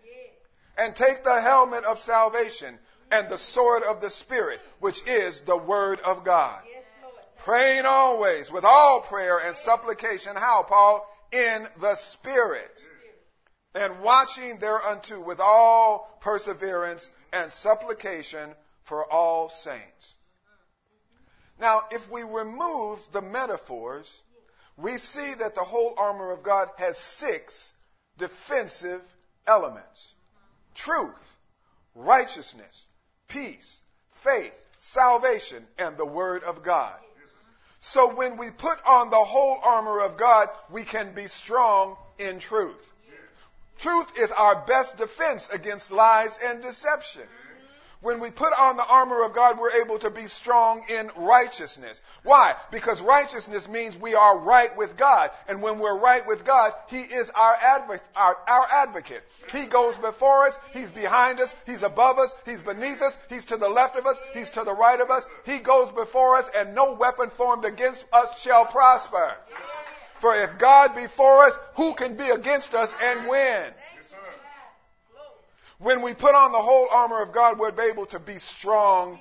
And 0.78 0.96
take 0.96 1.24
the 1.24 1.40
helmet 1.40 1.84
of 1.86 2.00
salvation 2.00 2.80
and 3.12 3.30
the 3.30 3.38
sword 3.38 3.84
of 3.84 4.02
the 4.02 4.10
Spirit, 4.10 4.60
which 4.80 5.06
is 5.08 5.42
the 5.42 5.58
word 5.58 6.00
of 6.02 6.24
God. 6.24 6.60
Praying 7.40 7.86
always 7.86 8.52
with 8.52 8.66
all 8.66 9.02
prayer 9.02 9.38
and 9.38 9.56
supplication. 9.56 10.36
How, 10.36 10.64
Paul? 10.64 11.06
In 11.32 11.68
the 11.80 11.96
Spirit. 11.96 12.88
And 13.76 14.02
watching 14.02 14.60
thereunto 14.60 15.22
with 15.22 15.40
all 15.40 16.18
perseverance 16.22 17.10
and 17.32 17.52
supplication 17.52 18.56
for 18.84 19.12
all 19.12 19.50
saints. 19.50 20.16
Now, 21.60 21.82
if 21.92 22.10
we 22.10 22.24
remove 22.24 23.06
the 23.12 23.22
metaphors, 23.22 24.22
we 24.78 24.98
see 24.98 25.34
that 25.36 25.56
the 25.56 25.62
whole 25.62 25.94
armor 25.98 26.32
of 26.32 26.44
God 26.44 26.70
has 26.78 26.98
six 26.98 27.74
defensive 28.18 29.02
elements 29.46 30.14
truth, 30.76 31.36
righteousness, 31.96 32.88
peace, 33.28 33.82
faith, 34.12 34.66
salvation, 34.80 35.64
and 35.78 35.98
the 35.98 36.06
Word 36.06 36.44
of 36.44 36.64
God. 36.64 36.96
So 37.80 38.16
when 38.16 38.38
we 38.38 38.50
put 38.50 38.78
on 38.88 39.10
the 39.10 39.18
whole 39.18 39.60
armor 39.64 40.02
of 40.02 40.18
God, 40.18 40.48
we 40.72 40.84
can 40.84 41.14
be 41.14 41.28
strong 41.28 41.98
in 42.18 42.40
truth. 42.40 42.94
Truth 43.78 44.18
is 44.18 44.32
our 44.32 44.56
best 44.66 44.98
defense 44.98 45.50
against 45.50 45.92
lies 45.92 46.40
and 46.44 46.62
deception. 46.62 47.24
When 48.04 48.20
we 48.20 48.32
put 48.32 48.52
on 48.60 48.76
the 48.76 48.86
armor 48.86 49.24
of 49.24 49.34
God, 49.34 49.58
we're 49.58 49.82
able 49.82 49.98
to 50.00 50.10
be 50.10 50.28
strong 50.28 50.84
in 50.90 51.10
righteousness. 51.16 52.02
Why? 52.24 52.54
Because 52.70 53.02
righteousness 53.02 53.70
means 53.70 53.98
we 53.98 54.14
are 54.14 54.40
right 54.40 54.76
with 54.76 54.98
God. 54.98 55.32
And 55.48 55.62
when 55.62 55.80
we're 55.80 55.98
right 55.98 56.28
with 56.28 56.44
God, 56.44 56.74
He 56.90 57.00
is 57.00 57.30
our, 57.30 57.56
advocate. 57.56 58.06
Our, 58.18 58.38
our 58.46 58.68
advocate. 58.84 59.24
He 59.54 59.68
goes 59.68 59.96
before 59.96 60.48
us. 60.48 60.60
He's 60.74 60.92
behind 60.92 61.40
us. 61.40 61.56
He's 61.66 61.84
above 61.84 62.20
us. 62.20 62.36
He's 62.46 62.60
beneath 62.60 63.02
us. 63.02 63.18
He's 63.30 63.46
to 63.46 63.58
the 63.58 63.70
left 63.70 63.96
of 63.96 64.06
us. 64.06 64.20
He's 64.34 64.50
to 64.52 64.66
the 64.66 64.74
right 64.74 65.00
of 65.00 65.10
us. 65.10 65.26
He 65.46 65.60
goes 65.60 65.90
before 65.90 66.36
us 66.36 66.50
and 66.58 66.76
no 66.76 66.96
weapon 66.96 67.30
formed 67.30 67.64
against 67.64 68.06
us 68.12 68.42
shall 68.42 68.66
prosper. 68.66 69.32
For 70.16 70.36
if 70.36 70.58
God 70.58 70.94
be 70.94 71.08
for 71.08 71.44
us, 71.44 71.58
who 71.76 71.94
can 71.94 72.16
be 72.18 72.30
against 72.30 72.76
us 72.76 72.94
and 73.02 73.30
win? 73.30 73.64
When 75.84 76.02
we 76.02 76.14
put 76.14 76.34
on 76.34 76.54
the 76.54 76.60
whole 76.60 76.88
armor 76.90 77.22
of 77.22 77.34
God, 77.34 77.60
we're 77.60 77.90
able 77.90 78.06
to 78.08 78.20
be 78.20 78.38
strong 78.38 79.20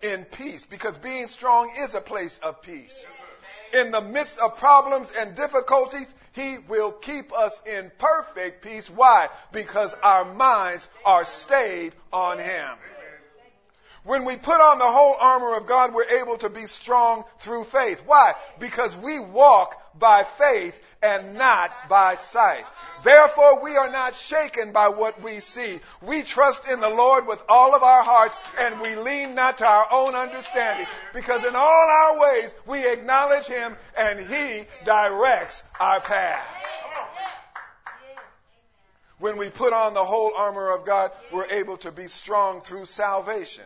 in 0.00 0.24
peace 0.24 0.64
because 0.64 0.96
being 0.96 1.26
strong 1.26 1.72
is 1.80 1.96
a 1.96 2.00
place 2.00 2.38
of 2.38 2.62
peace. 2.62 3.04
In 3.72 3.90
the 3.90 4.00
midst 4.00 4.38
of 4.38 4.56
problems 4.58 5.10
and 5.18 5.34
difficulties, 5.34 6.14
He 6.32 6.58
will 6.68 6.92
keep 6.92 7.32
us 7.32 7.60
in 7.66 7.90
perfect 7.98 8.62
peace. 8.62 8.88
Why? 8.88 9.26
Because 9.50 9.92
our 10.04 10.24
minds 10.24 10.86
are 11.04 11.24
stayed 11.24 11.96
on 12.12 12.38
Him. 12.38 12.68
When 14.04 14.24
we 14.24 14.36
put 14.36 14.60
on 14.60 14.78
the 14.78 14.84
whole 14.84 15.16
armor 15.20 15.56
of 15.56 15.66
God, 15.66 15.94
we're 15.94 16.20
able 16.22 16.36
to 16.38 16.48
be 16.48 16.66
strong 16.66 17.24
through 17.40 17.64
faith. 17.64 18.04
Why? 18.06 18.34
Because 18.60 18.96
we 18.96 19.18
walk 19.18 19.98
by 19.98 20.22
faith 20.22 20.80
and 21.04 21.36
not 21.36 21.70
by 21.88 22.14
sight. 22.14 22.64
Therefore, 23.02 23.62
we 23.62 23.76
are 23.76 23.90
not 23.90 24.14
shaken 24.14 24.72
by 24.72 24.88
what 24.88 25.20
we 25.20 25.40
see. 25.40 25.78
We 26.00 26.22
trust 26.22 26.66
in 26.66 26.80
the 26.80 26.88
Lord 26.88 27.26
with 27.26 27.44
all 27.50 27.74
of 27.74 27.82
our 27.82 28.02
hearts 28.02 28.36
and 28.58 28.80
we 28.80 28.96
lean 28.96 29.34
not 29.34 29.58
to 29.58 29.66
our 29.66 29.86
own 29.92 30.14
understanding 30.14 30.86
because 31.12 31.44
in 31.44 31.54
all 31.54 31.88
our 31.90 32.20
ways 32.20 32.54
we 32.66 32.90
acknowledge 32.90 33.46
Him 33.46 33.76
and 33.98 34.18
He 34.20 34.62
directs 34.86 35.62
our 35.78 36.00
path. 36.00 36.64
When 39.24 39.38
we 39.38 39.48
put 39.48 39.72
on 39.72 39.94
the 39.94 40.04
whole 40.04 40.32
armor 40.36 40.74
of 40.76 40.84
God, 40.84 41.10
we're 41.32 41.46
able 41.46 41.78
to 41.78 41.90
be 41.90 42.08
strong 42.08 42.60
through 42.60 42.84
salvation. 42.84 43.64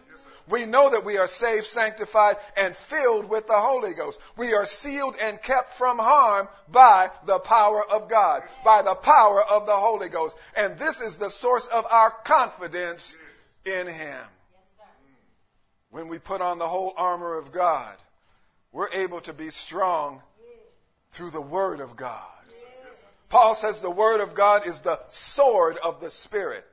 We 0.48 0.66
know 0.66 0.90
that 0.90 1.04
we 1.04 1.18
are 1.18 1.26
saved, 1.26 1.64
sanctified, 1.64 2.36
and 2.56 2.76
filled 2.76 3.28
with 3.28 3.48
the 3.48 3.56
Holy 3.56 3.92
Ghost. 3.92 4.20
We 4.36 4.54
are 4.54 4.64
sealed 4.64 5.16
and 5.20 5.42
kept 5.42 5.74
from 5.74 5.98
harm 5.98 6.46
by 6.70 7.10
the 7.26 7.40
power 7.40 7.82
of 7.90 8.08
God, 8.08 8.44
by 8.64 8.82
the 8.82 8.94
power 8.94 9.42
of 9.42 9.66
the 9.66 9.74
Holy 9.74 10.08
Ghost. 10.08 10.36
And 10.56 10.78
this 10.78 11.00
is 11.00 11.16
the 11.16 11.28
source 11.28 11.66
of 11.66 11.86
our 11.90 12.12
confidence 12.12 13.16
in 13.64 13.88
Him. 13.88 14.24
When 15.90 16.06
we 16.06 16.20
put 16.20 16.40
on 16.40 16.60
the 16.60 16.68
whole 16.68 16.94
armor 16.96 17.36
of 17.36 17.50
God, 17.50 17.96
we're 18.70 18.92
able 18.92 19.22
to 19.22 19.32
be 19.32 19.50
strong 19.50 20.22
through 21.10 21.30
the 21.30 21.40
Word 21.40 21.80
of 21.80 21.96
God. 21.96 22.37
Paul 23.28 23.54
says 23.54 23.80
the 23.80 23.90
Word 23.90 24.20
of 24.20 24.34
God 24.34 24.66
is 24.66 24.80
the 24.80 24.98
sword 25.08 25.76
of 25.76 26.00
the 26.00 26.10
Spirit. 26.10 26.64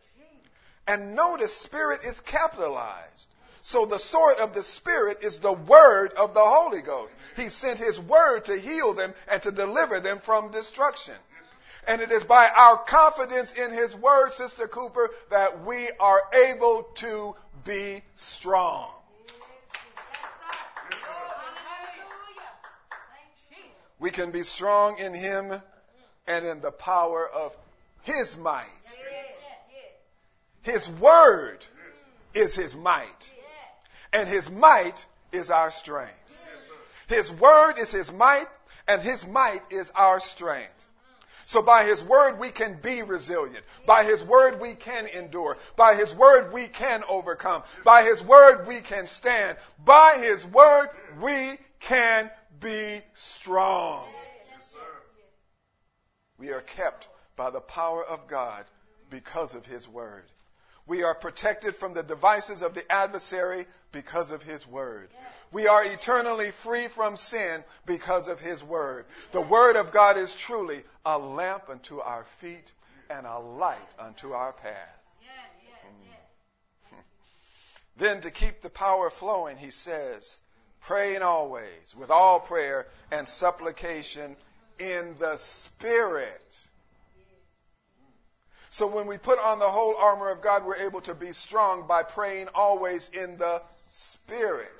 And 0.87 1.15
notice, 1.15 1.55
Spirit 1.55 2.01
is 2.05 2.21
capitalized. 2.21 3.27
So 3.63 3.87
the 3.87 3.97
sword 3.97 4.37
of 4.37 4.53
the 4.53 4.61
Spirit 4.61 5.23
is 5.23 5.39
the 5.39 5.51
word 5.51 6.13
of 6.13 6.35
the 6.35 6.43
Holy 6.43 6.81
Ghost. 6.81 7.15
He 7.35 7.49
sent 7.49 7.79
His 7.79 7.99
word 7.99 8.45
to 8.45 8.57
heal 8.59 8.93
them 8.93 9.13
and 9.29 9.41
to 9.41 9.51
deliver 9.51 9.99
them 9.99 10.19
from 10.19 10.51
destruction. 10.51 11.15
And 11.87 12.01
it 12.01 12.11
is 12.11 12.23
by 12.23 12.47
our 12.55 12.77
confidence 12.77 13.53
in 13.53 13.71
His 13.71 13.95
word, 13.95 14.31
Sister 14.33 14.67
Cooper, 14.67 15.09
that 15.31 15.65
we 15.65 15.89
are 15.99 16.21
able 16.33 16.83
to 16.95 17.35
be 17.63 18.03
strong. 18.13 18.91
We 23.97 24.11
can 24.11 24.29
be 24.29 24.43
strong 24.43 24.99
in 24.99 25.13
Him 25.15 25.51
and 26.27 26.45
in 26.45 26.61
the 26.61 26.71
power 26.71 27.27
of 27.27 27.55
His 28.03 28.37
might. 28.37 28.65
His 30.63 30.89
word 30.89 31.59
is 32.33 32.55
His 32.55 32.75
might. 32.75 33.33
And 34.11 34.27
His 34.27 34.49
might 34.49 35.05
is 35.31 35.51
our 35.51 35.71
strength. 35.71 36.11
His 37.07 37.31
word 37.31 37.77
is 37.77 37.91
His 37.91 38.11
might, 38.11 38.45
and 38.87 39.01
His 39.01 39.27
might 39.27 39.61
is 39.69 39.91
our 39.91 40.19
strength. 40.19 40.71
So 41.45 41.61
by 41.61 41.83
His 41.83 42.03
word 42.03 42.39
we 42.39 42.49
can 42.49 42.79
be 42.81 43.03
resilient. 43.03 43.63
By 43.85 44.03
His 44.03 44.23
word 44.23 44.59
we 44.59 44.73
can 44.73 45.07
endure. 45.07 45.57
By 45.75 45.93
His 45.93 46.13
word 46.13 46.51
we 46.51 46.67
can 46.67 47.03
overcome. 47.07 47.61
By 47.83 48.01
His 48.01 48.23
word 48.23 48.65
we 48.67 48.81
can 48.81 49.05
stand. 49.05 49.57
By 49.83 50.17
His 50.19 50.43
word 50.43 50.87
we 51.21 51.57
can 51.81 52.31
be 52.59 53.01
strong. 53.13 54.07
We 56.37 56.51
are 56.51 56.61
kept 56.61 57.09
by 57.35 57.49
the 57.49 57.61
power 57.61 58.03
of 58.03 58.27
God 58.27 58.65
because 59.09 59.55
of 59.55 59.65
His 59.65 59.87
word. 59.87 60.25
We 60.87 61.01
are 61.03 61.15
protected 61.15 61.75
from 61.75 61.93
the 61.93 62.03
devices 62.03 62.61
of 62.61 62.75
the 62.75 62.91
adversary 62.91 63.65
because 63.91 64.31
of 64.31 64.43
his 64.43 64.67
word. 64.67 65.09
We 65.51 65.67
are 65.67 65.83
eternally 65.83 66.51
free 66.51 66.87
from 66.89 67.17
sin 67.17 67.63
because 67.87 68.27
of 68.27 68.39
his 68.39 68.63
word. 68.63 69.05
The 69.31 69.41
word 69.41 69.77
of 69.77 69.91
God 69.91 70.17
is 70.17 70.35
truly 70.35 70.83
a 71.03 71.17
lamp 71.17 71.69
unto 71.69 71.99
our 71.99 72.23
feet 72.39 72.71
and 73.09 73.25
a 73.25 73.39
light 73.39 73.77
unto 73.97 74.33
our 74.33 74.53
path. 74.53 75.17
Hmm. 76.89 76.95
Then 77.97 78.21
to 78.21 78.29
keep 78.29 78.61
the 78.61 78.69
power 78.69 79.09
flowing, 79.09 79.57
he 79.57 79.71
says, 79.71 80.39
praying 80.81 81.23
always 81.23 81.95
with 81.97 82.11
all 82.11 82.39
prayer 82.39 82.85
and 83.11 83.27
supplication 83.27 84.35
in 84.79 85.15
the 85.19 85.37
Spirit. 85.37 86.65
So 88.69 88.87
when 88.87 89.07
we 89.07 89.17
put 89.17 89.39
on 89.39 89.59
the 89.59 89.69
whole 89.69 89.95
armor 89.95 90.29
of 90.29 90.41
God, 90.41 90.65
we're 90.65 90.87
able 90.87 91.01
to 91.01 91.15
be 91.15 91.31
strong 91.31 91.87
by 91.87 92.03
praying 92.03 92.47
always 92.53 93.09
in 93.09 93.37
the 93.37 93.61
Spirit. 93.89 94.71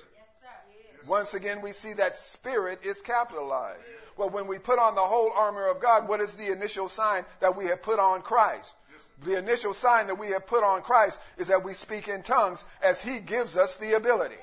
Once 1.07 1.33
again, 1.33 1.61
we 1.61 1.71
see 1.71 1.93
that 1.93 2.17
Spirit 2.17 2.79
is 2.83 3.01
capitalized. 3.01 3.87
Well, 4.17 4.29
when 4.29 4.47
we 4.47 4.59
put 4.59 4.79
on 4.79 4.95
the 4.95 5.01
whole 5.01 5.31
armor 5.31 5.69
of 5.69 5.79
God, 5.79 6.09
what 6.09 6.19
is 6.19 6.35
the 6.35 6.51
initial 6.51 6.89
sign 6.89 7.23
that 7.39 7.55
we 7.55 7.65
have 7.65 7.81
put 7.81 7.99
on 7.99 8.21
Christ? 8.21 8.73
The 9.21 9.37
initial 9.37 9.73
sign 9.73 10.07
that 10.07 10.19
we 10.19 10.29
have 10.31 10.45
put 10.45 10.63
on 10.63 10.81
Christ 10.81 11.21
is 11.37 11.47
that 11.47 11.63
we 11.63 11.73
speak 11.73 12.07
in 12.07 12.21
tongues 12.21 12.65
as 12.83 13.01
He 13.01 13.19
gives 13.19 13.55
us 13.55 13.77
the 13.77 13.93
ability. 13.93 14.35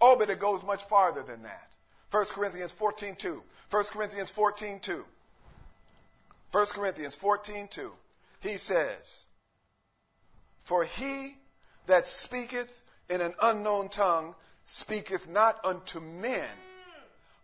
Oh, 0.00 0.16
but 0.18 0.30
it 0.30 0.38
goes 0.38 0.62
much 0.62 0.82
farther 0.84 1.22
than 1.22 1.42
that. 1.42 1.70
1 2.10 2.24
Corinthians 2.26 2.72
14.2. 2.72 3.40
1 3.70 3.84
Corinthians 3.84 4.30
14.2. 4.30 5.04
1 6.50 6.66
Corinthians 6.66 7.16
14:2. 7.16 7.92
He 8.40 8.56
says, 8.56 9.24
"For 10.62 10.84
he 10.84 11.36
that 11.86 12.06
speaketh 12.06 12.70
in 13.08 13.20
an 13.20 13.34
unknown 13.40 13.88
tongue 13.88 14.34
speaketh 14.64 15.28
not 15.28 15.64
unto 15.64 16.00
men, 16.00 16.48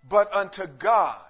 but 0.09 0.33
unto 0.35 0.67
God. 0.67 1.21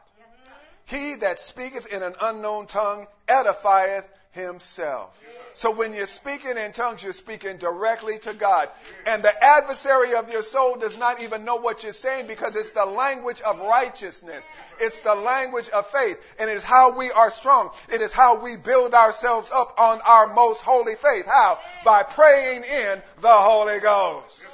He 0.84 1.16
that 1.16 1.40
speaketh 1.40 1.86
in 1.86 2.02
an 2.02 2.14
unknown 2.20 2.66
tongue 2.66 3.06
edifieth 3.26 4.08
himself. 4.36 5.20
So 5.54 5.74
when 5.74 5.94
you're 5.94 6.06
speaking 6.06 6.56
in 6.56 6.72
tongues, 6.72 7.02
you're 7.02 7.12
speaking 7.12 7.56
directly 7.56 8.18
to 8.20 8.34
God. 8.34 8.68
And 9.06 9.22
the 9.22 9.32
adversary 9.42 10.14
of 10.14 10.30
your 10.30 10.42
soul 10.42 10.76
does 10.76 10.96
not 10.96 11.20
even 11.22 11.44
know 11.44 11.56
what 11.56 11.82
you're 11.82 11.92
saying 11.92 12.28
because 12.28 12.54
it's 12.54 12.72
the 12.72 12.86
language 12.86 13.40
of 13.40 13.58
righteousness. 13.60 14.48
It's 14.78 15.00
the 15.00 15.14
language 15.14 15.68
of 15.70 15.86
faith. 15.86 16.20
And 16.38 16.48
it 16.48 16.56
is 16.56 16.64
how 16.64 16.96
we 16.96 17.10
are 17.10 17.30
strong. 17.30 17.70
It 17.92 18.00
is 18.00 18.12
how 18.12 18.42
we 18.42 18.56
build 18.56 18.94
ourselves 18.94 19.50
up 19.52 19.74
on 19.78 19.98
our 20.06 20.32
most 20.32 20.62
holy 20.62 20.94
faith. 20.94 21.26
How? 21.26 21.58
By 21.84 22.02
praying 22.04 22.64
in 22.64 23.02
the 23.20 23.32
Holy 23.32 23.80
Ghost. 23.80 24.44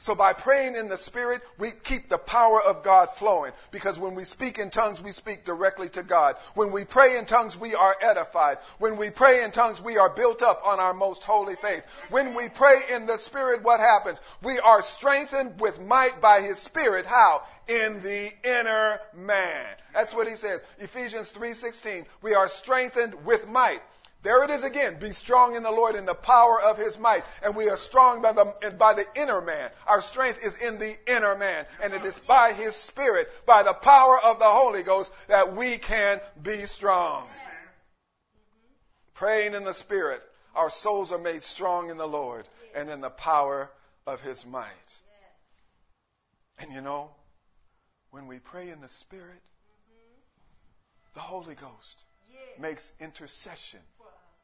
So 0.00 0.14
by 0.14 0.32
praying 0.32 0.76
in 0.76 0.88
the 0.88 0.96
Spirit, 0.96 1.42
we 1.58 1.72
keep 1.84 2.08
the 2.08 2.16
power 2.16 2.58
of 2.58 2.82
God 2.82 3.10
flowing. 3.10 3.52
Because 3.70 3.98
when 3.98 4.14
we 4.14 4.24
speak 4.24 4.58
in 4.58 4.70
tongues, 4.70 5.02
we 5.02 5.12
speak 5.12 5.44
directly 5.44 5.90
to 5.90 6.02
God. 6.02 6.36
When 6.54 6.72
we 6.72 6.86
pray 6.86 7.18
in 7.18 7.26
tongues, 7.26 7.54
we 7.54 7.74
are 7.74 7.94
edified. 8.00 8.56
When 8.78 8.96
we 8.96 9.10
pray 9.10 9.44
in 9.44 9.50
tongues, 9.50 9.78
we 9.82 9.98
are 9.98 10.08
built 10.08 10.40
up 10.40 10.62
on 10.64 10.80
our 10.80 10.94
most 10.94 11.22
holy 11.24 11.54
faith. 11.54 11.86
When 12.08 12.32
we 12.32 12.48
pray 12.48 12.76
in 12.94 13.04
the 13.04 13.18
Spirit, 13.18 13.62
what 13.62 13.78
happens? 13.78 14.22
We 14.42 14.58
are 14.58 14.80
strengthened 14.80 15.60
with 15.60 15.78
might 15.78 16.22
by 16.22 16.40
His 16.40 16.58
Spirit. 16.58 17.04
How? 17.04 17.42
In 17.68 18.02
the 18.02 18.32
inner 18.42 19.00
man. 19.14 19.66
That's 19.92 20.14
what 20.14 20.26
he 20.26 20.34
says. 20.34 20.62
Ephesians 20.78 21.30
3.16. 21.30 22.06
We 22.22 22.34
are 22.34 22.48
strengthened 22.48 23.26
with 23.26 23.46
might. 23.46 23.82
There 24.22 24.44
it 24.44 24.50
is 24.50 24.64
again. 24.64 24.98
Be 24.98 25.12
strong 25.12 25.56
in 25.56 25.62
the 25.62 25.70
Lord 25.70 25.94
in 25.94 26.04
the 26.04 26.14
power 26.14 26.60
of 26.60 26.76
his 26.76 26.98
might. 26.98 27.24
And 27.42 27.56
we 27.56 27.70
are 27.70 27.76
strong 27.76 28.20
by 28.20 28.32
the, 28.32 28.74
by 28.78 28.92
the 28.92 29.06
inner 29.16 29.40
man. 29.40 29.70
Our 29.86 30.02
strength 30.02 30.44
is 30.44 30.54
in 30.56 30.78
the 30.78 30.94
inner 31.10 31.36
man. 31.36 31.64
And 31.82 31.94
it 31.94 32.04
is 32.04 32.18
by 32.18 32.52
his 32.52 32.76
spirit, 32.76 33.30
by 33.46 33.62
the 33.62 33.72
power 33.72 34.18
of 34.22 34.38
the 34.38 34.44
Holy 34.44 34.82
Ghost, 34.82 35.10
that 35.28 35.54
we 35.54 35.78
can 35.78 36.20
be 36.42 36.66
strong. 36.66 37.26
Praying 39.14 39.54
in 39.54 39.64
the 39.64 39.72
spirit, 39.72 40.22
our 40.54 40.70
souls 40.70 41.12
are 41.12 41.18
made 41.18 41.42
strong 41.42 41.88
in 41.88 41.96
the 41.96 42.06
Lord 42.06 42.46
and 42.74 42.90
in 42.90 43.00
the 43.00 43.10
power 43.10 43.70
of 44.06 44.20
his 44.20 44.44
might. 44.44 44.98
And 46.58 46.72
you 46.72 46.82
know, 46.82 47.10
when 48.10 48.26
we 48.26 48.38
pray 48.38 48.68
in 48.68 48.82
the 48.82 48.88
spirit, 48.88 49.42
the 51.14 51.20
Holy 51.20 51.54
Ghost 51.54 52.04
makes 52.58 52.92
intercession 53.00 53.80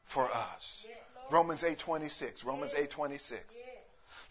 for 0.07 0.29
us. 0.31 0.85
Romans 1.29 1.63
8:26. 1.63 2.43
Romans 2.43 2.73
8:26. 2.73 3.61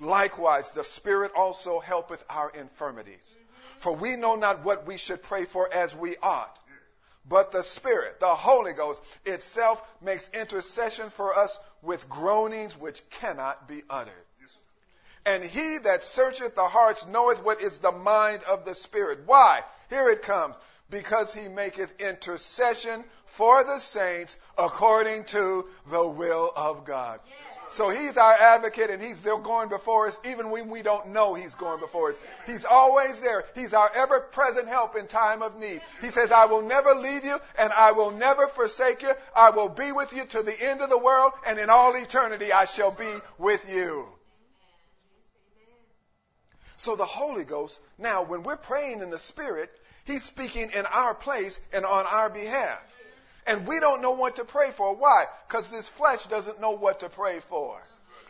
Likewise, 0.00 0.72
the 0.72 0.84
Spirit 0.84 1.32
also 1.34 1.80
helpeth 1.80 2.24
our 2.28 2.50
infirmities. 2.50 3.34
Mm-hmm. 3.34 3.78
For 3.78 3.92
we 3.92 4.16
know 4.16 4.36
not 4.36 4.64
what 4.64 4.86
we 4.86 4.96
should 4.96 5.22
pray 5.22 5.44
for 5.44 5.72
as 5.72 5.94
we 5.94 6.16
ought. 6.22 6.58
But 7.28 7.50
the 7.50 7.62
Spirit, 7.62 8.20
the 8.20 8.34
Holy 8.34 8.72
Ghost 8.72 9.02
itself 9.24 9.82
makes 10.00 10.30
intercession 10.30 11.10
for 11.10 11.36
us 11.36 11.58
with 11.82 12.08
groanings 12.08 12.78
which 12.78 13.02
cannot 13.10 13.66
be 13.66 13.82
uttered. 13.90 14.12
And 15.24 15.42
he 15.42 15.78
that 15.78 16.04
searcheth 16.04 16.54
the 16.54 16.68
hearts 16.68 17.06
knoweth 17.08 17.42
what 17.42 17.60
is 17.60 17.78
the 17.78 17.90
mind 17.90 18.42
of 18.44 18.64
the 18.64 18.74
Spirit. 18.74 19.20
Why? 19.26 19.64
Here 19.90 20.08
it 20.08 20.22
comes 20.22 20.56
because 20.90 21.34
he 21.34 21.48
maketh 21.48 22.00
intercession 22.00 23.04
for 23.24 23.64
the 23.64 23.78
saints 23.78 24.36
according 24.56 25.24
to 25.24 25.66
the 25.90 26.06
will 26.06 26.52
of 26.54 26.84
God. 26.84 27.20
So 27.68 27.90
he's 27.90 28.16
our 28.16 28.32
advocate 28.32 28.90
and 28.90 29.02
he's 29.02 29.16
still 29.16 29.38
going 29.38 29.68
before 29.68 30.06
us 30.06 30.18
even 30.24 30.50
when 30.50 30.70
we 30.70 30.82
don't 30.82 31.08
know 31.08 31.34
he's 31.34 31.56
going 31.56 31.80
before 31.80 32.10
us. 32.10 32.20
He's 32.46 32.64
always 32.64 33.20
there. 33.20 33.44
He's 33.56 33.74
our 33.74 33.90
ever 33.92 34.20
present 34.20 34.68
help 34.68 34.96
in 34.96 35.08
time 35.08 35.42
of 35.42 35.58
need. 35.58 35.80
He 36.00 36.10
says, 36.10 36.30
I 36.30 36.46
will 36.46 36.62
never 36.62 36.94
leave 36.94 37.24
you 37.24 37.36
and 37.58 37.72
I 37.72 37.92
will 37.92 38.12
never 38.12 38.46
forsake 38.46 39.02
you. 39.02 39.12
I 39.34 39.50
will 39.50 39.68
be 39.68 39.90
with 39.90 40.12
you 40.12 40.24
to 40.26 40.42
the 40.42 40.54
end 40.60 40.80
of 40.80 40.90
the 40.90 40.98
world 40.98 41.32
and 41.46 41.58
in 41.58 41.68
all 41.68 41.96
eternity 41.96 42.52
I 42.52 42.66
shall 42.66 42.94
be 42.94 43.12
with 43.38 43.68
you. 43.74 44.06
So 46.76 46.94
the 46.94 47.04
Holy 47.04 47.44
Ghost, 47.44 47.80
now 47.98 48.22
when 48.22 48.44
we're 48.44 48.56
praying 48.56 49.00
in 49.00 49.10
the 49.10 49.18
Spirit, 49.18 49.72
He's 50.06 50.22
speaking 50.22 50.70
in 50.74 50.86
our 50.86 51.14
place 51.14 51.60
and 51.72 51.84
on 51.84 52.06
our 52.06 52.30
behalf. 52.30 52.80
And 53.46 53.66
we 53.66 53.78
don't 53.80 54.02
know 54.02 54.12
what 54.12 54.36
to 54.36 54.44
pray 54.44 54.70
for. 54.70 54.96
Why? 54.96 55.24
Because 55.46 55.70
this 55.70 55.88
flesh 55.88 56.26
doesn't 56.26 56.60
know 56.60 56.72
what 56.72 57.00
to 57.00 57.08
pray 57.08 57.40
for. 57.40 57.80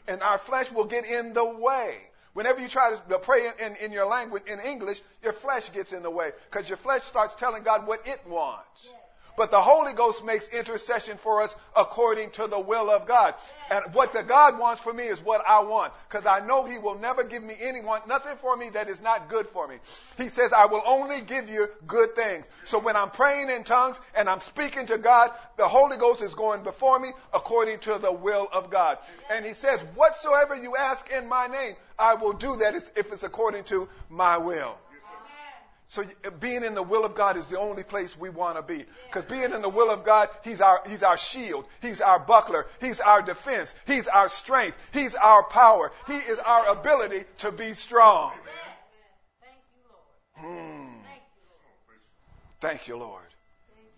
And 0.08 0.22
our 0.22 0.38
flesh 0.38 0.70
will 0.72 0.84
get 0.84 1.04
in 1.04 1.32
the 1.32 1.44
way. 1.44 1.98
Whenever 2.32 2.60
you 2.60 2.68
try 2.68 2.94
to 2.94 3.18
pray 3.18 3.48
in, 3.64 3.76
in, 3.76 3.92
your 3.92 4.06
language, 4.06 4.42
in 4.46 4.60
English, 4.60 5.00
your 5.22 5.32
flesh 5.32 5.72
gets 5.72 5.92
in 5.92 6.02
the 6.02 6.10
way. 6.10 6.30
Because 6.50 6.68
your 6.68 6.76
flesh 6.76 7.02
starts 7.02 7.34
telling 7.34 7.62
God 7.62 7.86
what 7.86 8.06
it 8.06 8.20
wants. 8.26 8.90
But 9.37 9.51
the 9.51 9.61
Holy 9.61 9.92
Ghost 9.92 10.25
makes 10.25 10.49
intercession 10.49 11.18
for 11.18 11.42
us 11.42 11.55
according 11.77 12.31
to 12.33 12.46
the 12.46 12.59
will 12.59 12.90
of 12.90 13.07
God. 13.07 13.35
And 13.70 13.94
what 13.94 14.12
the 14.12 14.22
God 14.22 14.59
wants 14.59 14.81
for 14.81 14.92
me 14.92 15.05
is 15.05 15.20
what 15.20 15.42
I 15.46 15.62
want. 15.62 15.92
Because 16.09 16.27
I 16.27 16.44
know 16.46 16.64
He 16.64 16.79
will 16.79 16.99
never 16.99 17.25
give 17.25 17.42
me 17.42 17.55
anyone, 17.61 18.01
nothing 18.09 18.37
for 18.37 18.57
me 18.57 18.70
that 18.70 18.88
is 18.88 19.03
not 19.03 19.29
good 19.29 19.46
for 19.46 19.68
me. 19.68 19.77
He 20.16 20.29
says, 20.29 20.53
I 20.53 20.66
will 20.66 20.83
only 20.87 21.20
give 21.20 21.49
you 21.49 21.68
good 21.87 22.14
things. 22.14 22.49
So 22.64 22.79
when 22.79 22.96
I'm 22.96 23.11
praying 23.11 23.51
in 23.51 23.64
tongues 23.64 24.01
and 24.16 24.29
I'm 24.29 24.40
speaking 24.40 24.87
to 24.87 24.99
God, 24.99 25.31
the 25.57 25.68
Holy 25.68 25.96
Ghost 25.96 26.22
is 26.22 26.35
going 26.35 26.62
before 26.62 26.99
me 26.99 27.09
according 27.35 27.81
to 27.81 27.99
the 27.99 28.12
will 28.12 28.49
of 28.53 28.70
God. 28.70 28.99
And 29.31 29.44
He 29.44 29.53
says, 29.53 29.81
whatsoever 29.94 30.57
you 30.57 30.77
ask 30.77 31.11
in 31.11 31.29
my 31.29 31.46
name, 31.46 31.75
I 31.99 32.14
will 32.14 32.35
do 32.35 32.57
that 32.57 32.75
if 32.75 33.12
it's 33.12 33.22
according 33.22 33.64
to 33.64 33.88
my 34.11 34.38
will. 34.38 34.77
So 35.88 36.03
being 36.40 36.64
in 36.64 36.75
the 36.75 36.83
will 36.83 37.05
of 37.05 37.14
God 37.14 37.37
is 37.37 37.49
the 37.49 37.59
only 37.59 37.85
place 37.85 38.18
we 38.18 38.29
want 38.29 38.57
to 38.57 38.62
be. 38.62 38.85
Because 39.07 39.25
being 39.25 39.53
in 39.53 39.62
the 39.62 39.68
will 39.68 39.90
of 39.92 40.05
God, 40.05 40.29
He's 40.42 40.61
our, 40.61 40.83
He's 40.88 41.05
our 41.05 41.16
shield. 41.16 41.64
He's 41.81 42.01
our 42.01 42.18
buckler. 42.18 42.66
He's 42.81 42.99
our 42.99 43.22
defense. 43.22 43.72
He's 43.87 44.09
our 44.09 44.29
strength. 44.29 44.77
He's 44.92 45.14
our 45.14 45.44
power. 45.44 45.92
He 46.09 46.14
is 46.14 46.40
our 46.40 46.72
ability 46.72 47.25
to 47.38 47.53
be 47.53 47.72
strong. 47.72 48.33
Hmm. 50.35 50.87
Thank 52.61 52.88
you, 52.88 52.96
Lord. 52.96 53.22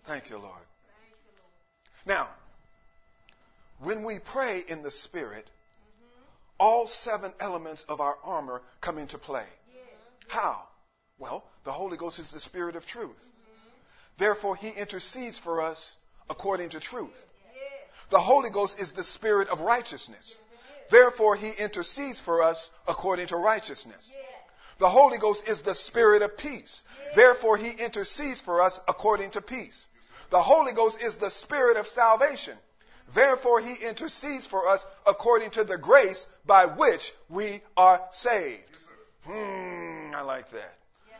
Thank 0.03 0.29
you, 0.29 0.37
Lord. 0.37 0.53
Now, 2.05 2.27
when 3.79 4.03
we 4.03 4.19
pray 4.19 4.61
in 4.67 4.83
the 4.83 4.91
Spirit, 4.91 5.47
all 6.59 6.87
seven 6.87 7.33
elements 7.39 7.83
of 7.83 7.99
our 7.99 8.17
armor 8.23 8.61
come 8.79 8.97
into 8.99 9.17
play. 9.17 9.45
How? 10.27 10.68
Well, 11.19 11.43
the 11.65 11.71
Holy 11.71 11.97
Ghost 11.97 12.17
is 12.19 12.31
the 12.31 12.39
Spirit 12.39 12.77
of 12.77 12.85
truth. 12.85 13.29
Therefore, 14.17 14.55
He 14.55 14.69
intercedes 14.69 15.37
for 15.37 15.61
us 15.61 15.97
according 16.29 16.69
to 16.69 16.79
truth. 16.79 17.25
The 18.09 18.19
Holy 18.19 18.49
Ghost 18.49 18.79
is 18.79 18.93
the 18.93 19.03
Spirit 19.03 19.49
of 19.49 19.61
righteousness. 19.61 20.37
Therefore, 20.89 21.35
He 21.35 21.51
intercedes 21.51 22.19
for 22.19 22.41
us 22.41 22.71
according 22.87 23.27
to 23.27 23.35
righteousness. 23.35 24.13
The 24.79 24.89
Holy 24.89 25.17
Ghost 25.17 25.47
is 25.47 25.61
the 25.61 25.75
Spirit 25.75 26.21
of 26.21 26.37
peace. 26.37 26.83
Therefore, 27.13 27.57
He 27.57 27.69
intercedes 27.69 28.39
for 28.39 28.61
us 28.61 28.79
according 28.87 29.31
to 29.31 29.41
peace. 29.41 29.87
The 30.29 30.41
Holy 30.41 30.73
Ghost 30.73 31.01
is 31.01 31.17
the 31.17 31.29
Spirit 31.29 31.77
of 31.77 31.85
salvation. 31.87 32.57
Therefore, 33.13 33.59
He 33.59 33.75
intercedes 33.87 34.45
for 34.45 34.69
us 34.69 34.85
according 35.05 35.51
to 35.51 35.65
the 35.65 35.77
grace 35.77 36.25
by 36.45 36.65
which 36.65 37.13
we 37.27 37.61
are 37.75 38.01
saved. 38.09 38.63
Hmm, 39.25 40.15
I 40.15 40.21
like 40.21 40.49
that. 40.51 40.78